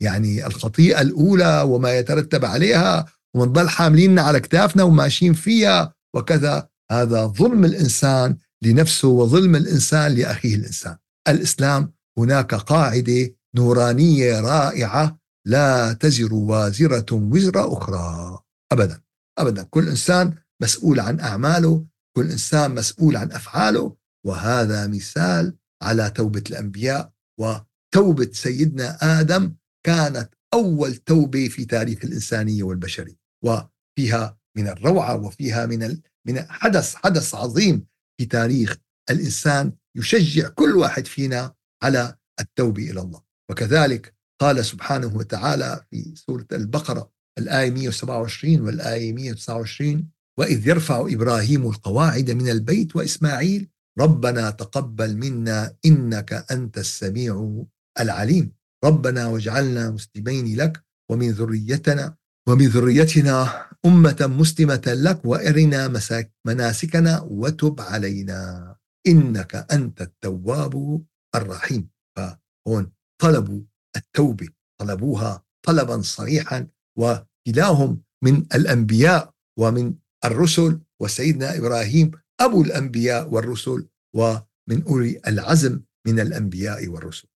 يعني 0.00 0.46
الخطيئة 0.46 1.00
الأولى 1.00 1.62
وما 1.62 1.98
يترتب 1.98 2.44
عليها 2.44 3.06
ونضل 3.34 3.68
حامليننا 3.68 4.22
على 4.22 4.40
كتافنا 4.40 4.82
وماشيين 4.82 5.32
فيها 5.32 5.94
وكذا 6.14 6.68
هذا 6.90 7.26
ظلم 7.26 7.64
الإنسان 7.64 8.36
لنفسه 8.62 9.08
وظلم 9.08 9.56
الإنسان 9.56 10.12
لأخيه 10.14 10.54
الإنسان. 10.54 10.96
الإسلام 11.28 11.92
هناك 12.18 12.54
قاعدة 12.54 13.34
نورانية 13.56 14.40
رائعة 14.40 15.18
لا 15.46 15.92
تزر 15.92 16.34
وازرة 16.34 17.06
وزر 17.12 17.72
أخرى 17.72 18.38
ابدا 18.72 19.00
ابدا 19.38 19.62
كل 19.62 19.88
إنسان 19.88 20.34
مسؤول 20.62 21.00
عن 21.00 21.20
أعماله، 21.20 21.84
كل 22.16 22.30
إنسان 22.30 22.74
مسؤول 22.74 23.16
عن 23.16 23.32
أفعاله 23.32 23.96
وهذا 24.26 24.86
مثال 24.86 25.56
على 25.82 26.10
توبة 26.10 26.42
الأنبياء 26.50 27.12
وتوبة 27.40 28.30
سيدنا 28.32 29.20
آدم 29.20 29.54
كانت 29.86 30.34
أول 30.54 30.96
توبة 30.96 31.48
في 31.48 31.64
تاريخ 31.64 32.04
الإنسانية 32.04 32.62
والبشرية 32.62 33.16
وفيها 33.44 34.38
من 34.56 34.68
الروعة 34.68 35.16
وفيها 35.16 35.66
من 35.66 35.98
من 36.26 36.42
حدث 36.48 36.94
حدث 36.94 37.34
عظيم 37.34 37.86
في 38.18 38.26
تاريخ 38.26 38.76
الإنسان 39.10 39.72
يشجع 39.96 40.48
كل 40.48 40.76
واحد 40.76 41.06
فينا 41.06 41.54
على 41.82 42.16
التوبة 42.40 42.90
إلى 42.90 43.00
الله. 43.00 43.22
وكذلك 43.50 44.14
قال 44.40 44.64
سبحانه 44.64 45.16
وتعالى 45.16 45.84
في 45.90 46.14
سورة 46.14 46.46
البقرة 46.52 47.10
الآية 47.38 47.70
127 47.70 48.60
والآية 48.60 49.12
129 49.12 50.08
وإذ 50.38 50.68
يرفع 50.68 51.00
إبراهيم 51.00 51.66
القواعد 51.66 52.30
من 52.30 52.50
البيت 52.50 52.96
وإسماعيل 52.96 53.68
ربنا 53.98 54.50
تقبل 54.50 55.16
منا 55.16 55.76
إنك 55.86 56.32
أنت 56.50 56.78
السميع 56.78 57.64
العليم. 58.00 58.52
ربنا 58.84 59.26
واجعلنا 59.26 59.90
مسلمين 59.90 60.56
لك 60.56 60.84
ومن 61.10 61.30
ذريتنا 61.30 62.16
ومن 62.48 62.66
ذريتنا 62.66 63.66
أمة 63.86 64.16
مسلمة 64.20 64.82
لك 64.86 65.24
وأرنا 65.24 66.02
مناسكنا 66.46 67.20
وتب 67.20 67.80
علينا. 67.80 68.76
إنك 69.06 69.66
أنت 69.72 70.02
التواب 70.02 71.04
الرحيم. 71.34 71.88
فهون 72.16 72.92
طلبوا 73.22 73.62
التوبة. 73.96 74.48
طلبوها 74.80 75.44
طلبا 75.66 76.00
صريحا 76.00 76.66
وكلاهم 76.98 78.02
من 78.24 78.46
الأنبياء 78.54 79.34
ومن 79.58 79.94
الرسل 80.24 80.80
وسيدنا 81.02 81.56
إبراهيم 81.58 82.10
أبو 82.40 82.62
الأنبياء 82.62 83.28
والرسل 83.28 83.88
ومن 84.16 84.82
أولي 84.88 85.20
العزم 85.26 85.80
من 86.06 86.20
الأنبياء 86.20 86.88
والرسل. 86.88 87.28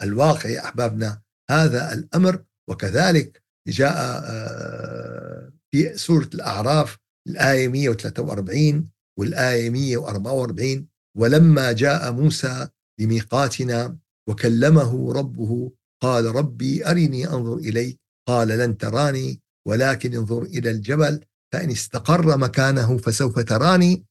فالواقع 0.00 0.50
يا 0.50 0.64
أحبابنا 0.64 1.22
هذا 1.50 1.92
الأمر. 1.92 2.44
وكذلك 2.70 3.42
جاء 3.68 3.94
آه، 4.24 5.52
في 5.70 5.96
سورة 5.96 6.30
الأعراف 6.34 6.98
الآية 7.28 7.68
143 7.68 8.90
والآية 9.18 9.70
144 9.70 10.88
ولما 11.18 11.72
جاء 11.72 12.12
موسى 12.12 12.68
لميقاتنا 13.00 13.96
وكلمه 14.28 15.12
ربه 15.12 15.72
قال 16.02 16.34
ربي 16.36 16.90
أرني 16.90 17.28
أنظر 17.28 17.56
إليك 17.56 18.00
قال 18.28 18.48
لن 18.48 18.78
تراني 18.78 19.40
ولكن 19.68 20.14
انظر 20.14 20.42
إلى 20.42 20.70
الجبل 20.70 21.20
فإن 21.52 21.70
استقر 21.70 22.36
مكانه 22.36 22.98
فسوف 22.98 23.38
تراني. 23.38 24.04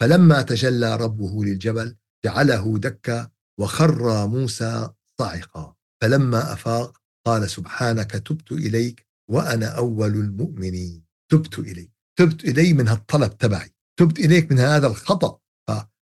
فلما 0.00 0.42
تجلى 0.42 0.96
ربه 0.96 1.44
للجبل 1.44 1.96
جعله 2.24 2.78
دكا 2.78 3.28
وخر 3.60 4.26
موسى 4.26 4.90
صاعقا 5.20 5.74
فلما 6.02 6.52
أفاق 6.52 7.00
قال 7.26 7.50
سبحانك 7.50 8.10
تبت 8.10 8.52
إليك 8.52 9.06
وأنا 9.30 9.66
أول 9.66 10.10
المؤمنين. 10.10 11.04
تبت 11.30 11.58
إليك. 11.58 11.92
تبت 12.18 12.44
إلي 12.44 12.72
من 12.72 12.88
هالطلب 12.88 13.38
تبعي. 13.38 13.70
تبت 13.98 14.18
إليك 14.18 14.52
من 14.52 14.58
هذا 14.58 14.86
الخطأ. 14.86 15.40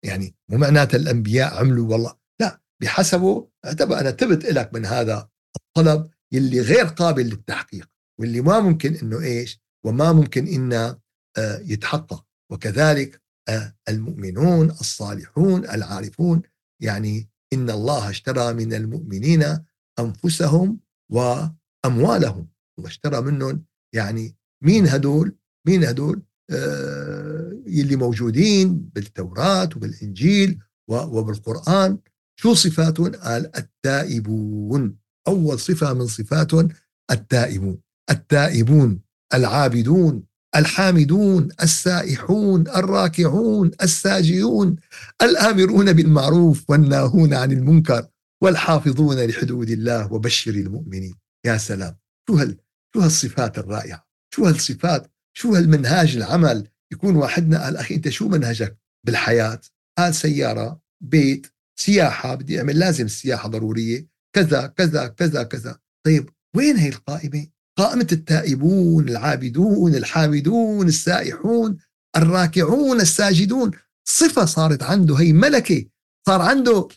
يعني 0.06 0.36
مو 0.50 0.58
معناتها 0.58 0.97
الأنبياء 0.97 1.60
عملوا 1.60 1.91
والله. 1.91 2.15
لا 2.41 2.62
بحسبه 2.82 3.50
أعتبر 3.65 4.00
أنا 4.00 4.12
تبت 4.12 4.45
إلك 4.45 4.74
من 4.74 4.86
هذا 4.86 5.30
الطلب 5.56 6.10
يلي 6.32 6.62
غير 6.62 6.86
قابل 6.86 7.26
للتحقيق. 7.26 7.89
واللي 8.19 8.41
ما 8.41 8.60
ممكن 8.60 8.95
إنه 8.95 9.19
إيش؟ 9.21 9.62
وما 9.86 10.12
ممكن 10.13 10.47
إنه 10.47 11.00
آه، 11.38 11.60
يتحقق. 11.65 12.26
وكذلك 12.52 13.21
آه، 13.50 13.76
المؤمنون 13.89 14.69
الصالحون 14.69 15.65
العارفون. 15.65 16.41
يعني 16.82 17.31
إن 17.54 17.70
الله 17.70 18.10
اشترى 18.10 18.54
من 18.54 18.74
المؤمنين 18.74 19.58
أنفسهم 20.00 20.80
وأموالهم. 21.10 22.48
واشترى 22.78 23.22
منهم 23.22 23.64
يعني 23.96 24.36
مين 24.64 24.88
هدول؟ 24.88 25.36
مين 25.68 25.84
هدول؟ 25.84 26.22
آه 26.50 27.62
يلي 27.68 27.96
موجودين 27.96 28.90
بالتوراة 28.96 29.70
وبالإنجيل 29.76 30.60
وبالقرآن. 30.88 31.98
شو 32.40 32.54
صفاتهم؟ 32.54 33.12
قال 33.12 33.58
التائبون. 33.58 34.98
أول 35.28 35.60
صفة 35.60 35.94
من 35.94 36.08
صفاتهم 36.08 36.70
التائبون. 37.12 37.78
التائبون 38.10 39.00
العابدون. 39.34 40.24
الحامدون 40.56 41.50
السائحون 41.62 42.68
الراكعون 42.68 43.72
الساجدون 43.82 44.76
الآمرون 45.22 45.94
بالمعروف 45.94 46.70
والناهون 46.70 47.34
عن 47.34 47.52
المنكر 47.52 48.08
والحافظون 48.42 49.26
لحدود 49.26 49.70
الله 49.70 50.14
وبشر 50.14 50.52
المؤمنين. 50.52 51.16
يا 51.46 51.58
سلام. 51.58 51.96
شو 52.28 52.36
هال 52.36 52.58
شو 52.94 53.00
هالصفات 53.00 53.58
الرائعة؟ 53.58 54.08
شو 54.36 54.46
هالصفات؟ 54.46 55.12
شو 55.38 55.56
هالمنهاج 55.56 56.16
العمل؟ 56.16 56.68
يكون 56.92 57.16
واحدنا 57.16 57.64
قال 57.64 57.78
أخي 57.78 57.96
أنت 57.96 58.10
شو 58.10 58.28
منهجك 58.28 58.78
بالحياة؟ 59.06 59.62
قال 59.98 60.16
سيارة 60.16 60.82
بيت 61.02 61.48
سياحة 61.80 62.36
بدي 62.36 62.60
أعمل 62.60 62.80
لازم 62.80 63.06
السياحة 63.06 63.50
ضرورية 63.50 64.08
كذا 64.36 64.68
كذا 64.68 65.08
كذا 65.08 65.44
كذا. 65.44 65.80
طيب 66.06 66.30
وين 66.56 66.78
هي 66.78 66.90
القائمة؟ 66.90 67.48
قائمة 67.82 68.08
التائبون 68.12 69.10
العابدون 69.10 69.96
الحامدون 69.96 70.88
السائحون 70.88 71.78
الراكعون 72.17 73.02
الساجدون. 73.02 73.72
صفة 74.08 74.46
صارت 74.46 74.84
عنده 74.84 75.15
هي 75.15 75.34
ملكة. 75.34 75.86
صار 76.28 76.41
عنده 76.41 76.88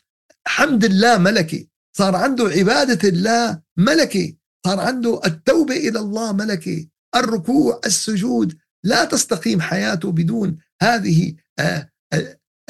حمد 0.47 0.85
الله 0.85 1.19
ملكة. 1.19 1.67
صار 1.97 2.17
عنده 2.17 2.45
عبادة 2.45 3.09
الله 3.09 3.63
ملكة. 3.77 4.35
صار 4.67 4.81
عنده 4.81 5.21
التوبة 5.27 5.77
إلى 5.77 5.99
الله 5.99 6.33
ملكة. 6.33 6.87
الركوع 7.17 7.81
السجود. 7.87 8.59
لا 8.85 9.05
تستقيم 9.05 9.61
حياته 9.61 10.13
بدون 10.13 10.59
هذه 10.83 11.35
آه، 11.59 11.89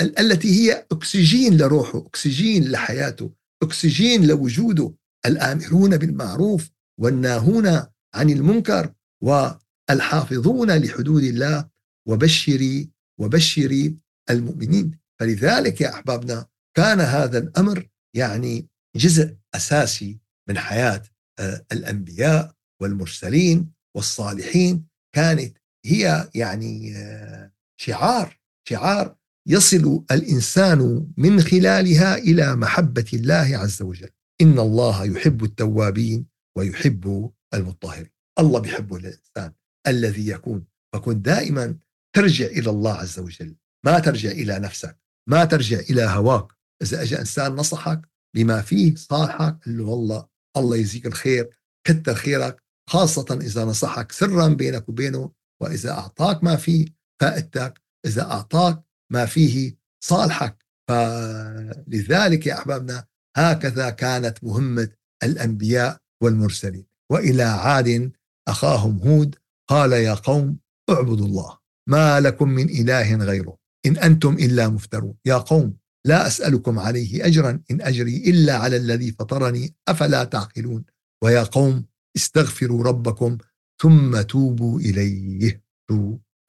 التي 0.01 0.49
هي 0.49 0.87
أكسجين 0.93 1.57
لروحه 1.57 1.99
أكسجين 1.99 2.71
لحياته 2.71 3.31
أكسجين 3.63 4.27
لوجوده. 4.27 4.95
الآمرون 5.27 5.97
بالمعروف 5.97 6.71
والناهون 7.01 7.94
عن 8.15 8.31
المنكر 8.31 8.93
والحافظون 9.23 10.71
لحدود 10.71 11.23
الله 11.23 11.69
وبشري 12.09 12.91
وبشري 13.21 13.97
المؤمنين. 14.31 14.99
فلذلك 15.21 15.81
يا 15.81 15.95
أحبابنا 15.95 16.47
كان 16.77 17.01
هذا 17.01 17.39
الأمر 17.39 17.89
يعني 18.17 18.69
جزء 18.97 19.37
أساسي 19.55 20.19
من 20.49 20.59
حياة 20.59 21.03
آه، 21.39 21.67
الأنبياء 21.73 22.55
والمرسلين 22.83 23.73
والصالحين. 23.97 24.87
كانت 25.15 25.59
هي 25.87 26.31
يعني 26.35 26.97
آه، 26.97 27.53
شعار 27.81 28.39
شعار 28.69 29.17
يصل 29.49 30.05
الإنسان 30.11 31.07
من 31.17 31.41
خلالها 31.41 32.19
إلى 32.19 32.57
محبة 32.57 33.07
الله 33.15 33.59
عز 33.59 33.83
وجل. 33.83 34.11
إن 34.41 34.59
الله 34.59 35.05
يحب 35.05 35.45
التوابين 35.45 36.27
ويحب 36.57 37.33
المطهرين 37.55 38.11
الله 38.39 38.61
بيحب 38.61 38.95
الإنسان 38.95 39.53
الذي 39.87 40.29
يكون. 40.29 40.67
فكن 40.95 41.23
دائما 41.23 41.77
ترجع 42.17 42.47
إلى 42.47 42.71
الله 42.71 42.95
عز 42.95 43.19
وجل. 43.19 43.57
ما 43.87 43.99
ترجع 43.99 44.31
إلى 44.31 44.59
نفسك. 44.59 44.99
ما 45.29 45.45
ترجع 45.45 45.79
إلى 45.79 46.03
هواك. 46.03 46.53
إذا 46.83 47.03
اجى 47.03 47.19
إنسان 47.19 47.53
نصحك 47.53 48.09
بما 48.37 48.63
فيه 48.63 48.95
صالحك 48.95 49.59
قل 49.67 49.79
له 49.79 49.85
والله 49.85 50.27
الله 50.57 50.77
يجزيك 50.77 51.07
الخير 51.07 51.51
كتر 51.87 52.15
خيرك 52.15 52.63
خاصة 52.91 53.39
إذا 53.41 53.65
نصحك 53.65 54.13
سرا 54.13 54.49
بينك 54.49 54.89
وبينه 54.89 55.31
وإذا 55.63 55.91
أعطاك 55.91 56.45
ما 56.45 56.57
فيه 56.57 56.87
فائدتك 57.21 57.83
إذا 58.07 58.23
أعطاك 58.23 58.83
ما 59.13 59.27
فيه 59.27 59.77
صالحك. 60.05 60.65
فلذلك 60.89 62.47
يا 62.47 62.59
أحبابنا 62.59 63.07
هكذا 63.37 63.91
كانت 63.91 64.45
مهمة 64.45 64.91
الأنبياء 65.23 65.99
والمرسلين. 66.23 66.87
وإلى 67.13 67.43
عاد 67.43 68.13
أخاهم 68.49 68.99
هود 68.99 69.37
قال 69.69 69.93
يا 69.93 70.15
قوم 70.15 70.59
اعبدوا 70.91 71.27
الله 71.27 71.59
ما 71.89 72.21
لكم 72.21 72.49
من 72.49 72.71
إله 72.71 73.17
غيره 73.17 73.57
إن 73.87 73.97
أنتم 73.97 74.35
إلا 74.35 74.69
مفترون. 74.69 75.15
يا 75.25 75.35
قوم 75.35 75.77
لا 76.07 76.27
أسألكم 76.27 76.79
عليه 76.79 77.27
أجرا 77.27 77.61
إن 77.71 77.81
أجري 77.81 78.17
إلا 78.17 78.57
على 78.57 78.77
الذي 78.77 79.13
فطرني 79.13 79.75
أفلا 79.89 80.25
تعقلون؟ 80.25 80.85
ويا 81.25 81.43
قوم 81.43 81.85
استغفروا 82.17 82.85
ربكم 82.85 83.39
ثم 83.83 84.21
توبوا 84.21 84.81
إليه. 84.81 85.65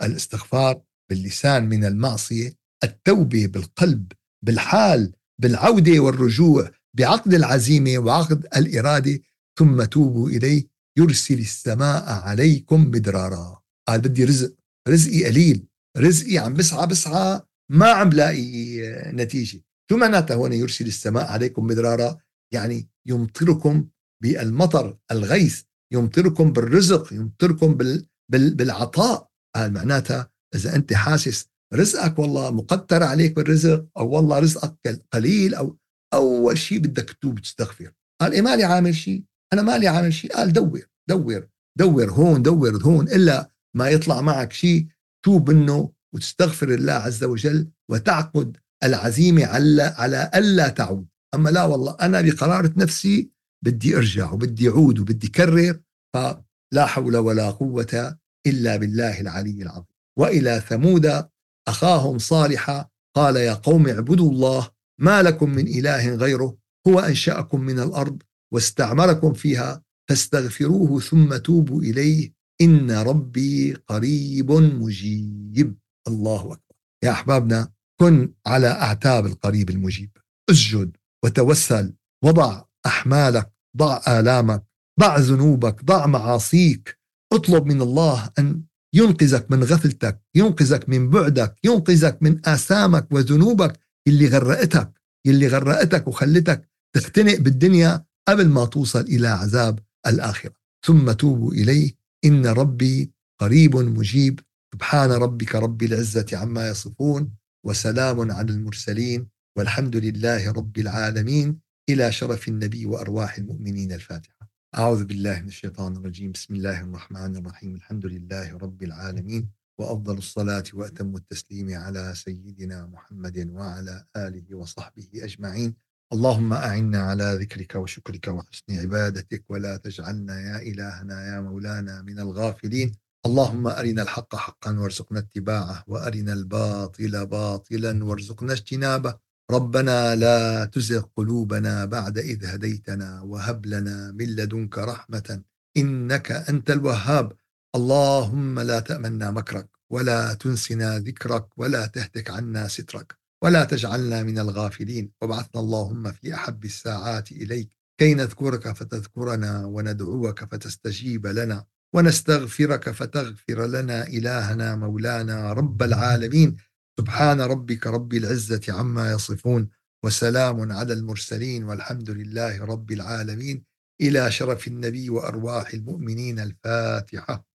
الاستغفار 0.03 0.81
باللسان 1.09 1.69
من 1.69 1.85
المعصية 1.85 2.53
التوبة 2.83 3.47
بالقلب 3.47 4.11
بالحال 4.45 5.13
بالعودة 5.41 5.99
والرجوع 5.99 6.71
بعقد 6.93 7.33
العزيمة 7.33 7.97
وعقد 7.97 8.47
الإرادة 8.55 9.19
ثم 9.59 9.83
توبوا 9.83 10.29
إليه 10.29 10.67
يرسل 10.97 11.39
السماء 11.39 12.03
عليكم 12.09 12.81
مدرارا 12.81 13.61
قال 13.87 14.01
بدي 14.01 14.25
رزق 14.25 14.55
رزقي 14.87 15.25
قليل 15.25 15.67
رزقي 15.97 16.37
عم 16.37 16.53
بسعى 16.53 16.87
بسعى 16.87 17.41
ما 17.71 17.89
عم 17.89 18.09
لاقي 18.09 18.81
نتيجة. 19.11 19.61
شو 19.91 19.97
معناتها 19.97 20.35
هون 20.35 20.53
يرسل 20.53 20.87
السماء 20.87 21.25
عليكم 21.25 21.65
مدرارا 21.65 22.17
يعني 22.53 22.89
يمطركم 23.07 23.87
بالمطر 24.23 24.97
الغيث 25.11 25.63
يمطركم 25.93 26.51
بالرزق 26.51 27.13
يمطركم 27.13 27.73
بال 27.73 28.07
بالعطاء. 28.55 29.29
قال 29.55 29.73
معناتها 29.73 30.31
إذا 30.55 30.75
أنت 30.75 30.93
حاسس 30.93 31.47
رزقك 31.73 32.19
والله 32.19 32.51
مقدر 32.51 33.03
عليك 33.03 33.35
بالرزق 33.35 33.85
أو 33.97 34.09
والله 34.09 34.39
رزقك 34.39 35.05
قليل 35.13 35.55
أو 35.55 35.77
أول 36.13 36.57
شيء 36.57 36.79
بدك 36.79 37.09
تتوب 37.09 37.39
تستغفر 37.39 37.91
قال 38.21 38.33
إيه 38.33 38.41
مالي 38.41 38.63
عامل 38.63 38.95
شيء 38.95 39.23
أنا 39.55 39.63
مالي 39.63 39.87
عامل 39.87 40.13
شيء. 40.13 40.33
قال 40.35 40.53
دور 40.53 40.85
دور 41.09 41.47
دور 41.77 42.11
هون 42.11 42.41
دور 42.41 42.81
هون 42.83 43.07
إلا 43.07 43.51
ما 43.75 43.89
يطلع 43.89 44.21
معك 44.21 44.53
شيء 44.53 44.87
توب 45.25 45.51
منه 45.51 45.91
وتستغفر 46.13 46.69
الله 46.73 46.93
عز 46.93 47.23
وجل 47.23 47.67
وتعقد 47.91 48.57
العزيمة 48.83 49.45
على 49.45 49.83
على 49.83 50.31
ألا 50.35 50.69
تعود. 50.69 51.07
أما 51.35 51.49
لا 51.49 51.63
والله 51.63 51.97
أنا 52.01 52.21
بقرارة 52.21 52.73
نفسي 52.77 53.31
بدي 53.65 53.97
أرجع 53.97 54.31
وبدي 54.31 54.69
أعود 54.69 54.99
وبدي 54.99 55.27
كرر 55.27 55.79
فلا 56.13 56.85
حول 56.85 57.17
ولا 57.17 57.49
قوة 57.49 58.17
إلا 58.47 58.75
بالله 58.75 59.21
العلي 59.21 59.61
العظيم. 59.61 59.85
وإلى 60.19 60.63
ثمود 60.69 61.25
أخاهم 61.67 62.17
صالحا 62.17 62.89
قال 63.15 63.35
يا 63.35 63.53
قوم 63.53 63.87
اعبدوا 63.87 64.31
الله 64.31 64.69
ما 65.01 65.21
لكم 65.21 65.49
من 65.49 65.67
إله 65.67 66.15
غيره 66.15 66.57
هو 66.87 66.99
أنشأكم 66.99 67.61
من 67.61 67.79
الأرض 67.79 68.23
واستعمركم 68.53 69.33
فيها 69.33 69.81
فاستغفروه 70.09 70.99
ثم 70.99 71.37
توبوا 71.37 71.81
إليه. 71.81 72.35
إن 72.61 72.91
ربي 72.91 73.73
قريب 73.73 74.51
مجيب. 74.51 75.77
الله 76.07 76.41
أكبر. 76.41 76.75
يا 77.03 77.11
أحبابنا 77.11 77.71
كن 77.99 78.33
على 78.47 78.67
أعتاب 78.67 79.25
القريب 79.25 79.69
المجيب. 79.69 80.09
أسجد 80.51 80.97
وتوسل. 81.23 81.93
وضع 82.23 82.63
أحمالك 82.85 83.51
ضع 83.77 84.01
آلامك 84.07 84.63
ضع 84.99 85.17
ذنوبك 85.17 85.83
ضع 85.83 86.05
معاصيك. 86.05 86.99
اطلب 87.33 87.65
من 87.65 87.81
الله 87.81 88.29
أن 88.39 88.63
ينقذك 88.93 89.51
من 89.51 89.63
غفلتك 89.63 90.21
ينقذك 90.35 90.89
من 90.89 91.09
بعدك 91.09 91.55
ينقذك 91.63 92.17
من 92.21 92.47
آثامك 92.47 93.07
وذنوبك. 93.11 93.79
اللي 94.07 94.27
غرقتك 94.27 94.91
اللي 95.27 95.47
غرقتك 95.47 96.07
وخلتك 96.07 96.69
تختنق 96.95 97.39
بالدنيا 97.39 98.05
قبل 98.27 98.49
ما 98.49 98.65
توصل 98.65 98.99
إلى 98.99 99.27
عذاب 99.27 99.79
الآخرة. 100.07 100.55
ثم 100.85 101.11
توبوا 101.11 101.53
إليه. 101.53 101.93
إن 102.25 102.45
ربي 102.45 103.11
قريب 103.41 103.75
مجيب. 103.75 104.39
سبحان 104.73 105.11
ربك 105.11 105.55
رب 105.55 105.83
العزة 105.83 106.25
عما 106.33 106.69
يصفون 106.69 107.31
وسلام 107.65 108.31
على 108.31 108.51
المرسلين 108.51 109.27
والحمد 109.57 109.95
لله 109.95 110.51
رب 110.51 110.77
العالمين. 110.77 111.59
إلى 111.89 112.11
شرف 112.11 112.47
النبي 112.47 112.85
وأرواح 112.85 113.37
المؤمنين 113.37 113.91
الفاتحة. 113.91 114.49
أعوذ 114.77 115.05
بالله 115.05 115.41
من 115.41 115.47
الشيطان 115.47 115.95
الرجيم. 115.95 116.31
بسم 116.31 116.55
الله 116.55 116.81
الرحمن 116.81 117.35
الرحيم. 117.35 117.75
الحمد 117.75 118.05
لله 118.05 118.57
رب 118.57 118.83
العالمين. 118.83 119.49
وأفضل 119.79 120.17
الصلاة 120.17 120.63
وأتم 120.73 121.15
التسليم 121.15 121.73
على 121.73 122.13
سيدنا 122.15 122.85
محمد 122.85 123.49
وعلى 123.49 124.05
آله 124.15 124.55
وصحبه 124.55 125.07
أجمعين. 125.15 125.75
اللهم 126.13 126.53
أعنا 126.53 127.01
على 127.01 127.37
ذكرك 127.41 127.75
وشكرك 127.75 128.27
وحسن 128.27 128.69
عبادتك 128.69 129.43
ولا 129.49 129.77
تجعلنا 129.77 130.41
يا 130.41 130.57
إلهنا 130.57 131.27
يا 131.27 131.41
مولانا 131.41 132.01
من 132.01 132.19
الغافلين. 132.19 132.91
اللهم 133.25 133.67
أرنا 133.67 134.01
الحق 134.01 134.35
حقا 134.35 134.79
وارزقنا 134.79 135.19
اتباعه 135.19 135.83
وأرنا 135.87 136.33
الباطل 136.33 137.25
باطلا 137.25 138.05
وارزقنا 138.05 138.53
اجتنابه. 138.53 139.17
ربنا 139.51 140.15
لا 140.15 140.65
تزغ 140.65 141.03
قلوبنا 141.15 141.85
بعد 141.85 142.17
إذ 142.17 142.45
هديتنا 142.45 143.21
وهب 143.21 143.65
لنا 143.65 144.11
من 144.11 144.25
لدنك 144.25 144.77
رحمة 144.77 145.41
إنك 145.77 146.31
أنت 146.31 146.71
الوهاب. 146.71 147.33
اللهم 147.75 148.59
لا 148.59 148.79
تأمنا 148.79 149.31
مكرك 149.31 149.69
ولا 149.89 150.33
تنسنا 150.33 150.99
ذكرك 150.99 151.57
ولا 151.57 151.85
تهتك 151.85 152.29
عنا 152.29 152.67
سترك. 152.67 153.24
ولا 153.43 153.65
تجعلنا 153.65 154.23
من 154.23 154.39
الغافلين. 154.39 155.11
وابعثنا 155.21 155.61
اللهم 155.61 156.11
في 156.11 156.33
أحب 156.33 156.65
الساعات 156.65 157.31
إليك. 157.31 157.69
كي 157.99 158.13
نذكرك 158.13 158.71
فتذكرنا 158.71 159.65
وندعوك 159.65 160.43
فتستجيب 160.43 161.27
لنا 161.27 161.65
ونستغفرك 161.95 162.89
فتغفر 162.89 163.65
لنا 163.65 164.07
إلهنا 164.07 164.75
مولانا 164.75 165.53
رب 165.53 165.83
العالمين. 165.83 166.55
سبحان 166.99 167.41
ربك 167.41 167.87
رب 167.87 168.13
العزة 168.13 168.61
عما 168.69 169.11
يصفون 169.11 169.69
وسلام 170.05 170.71
على 170.71 170.93
المرسلين 170.93 171.63
والحمد 171.63 172.09
لله 172.09 172.65
رب 172.65 172.91
العالمين. 172.91 173.63
إلى 174.01 174.31
شرف 174.31 174.67
النبي 174.67 175.09
وأرواح 175.09 175.73
المؤمنين 175.73 176.39
الفاتحة. 176.39 177.54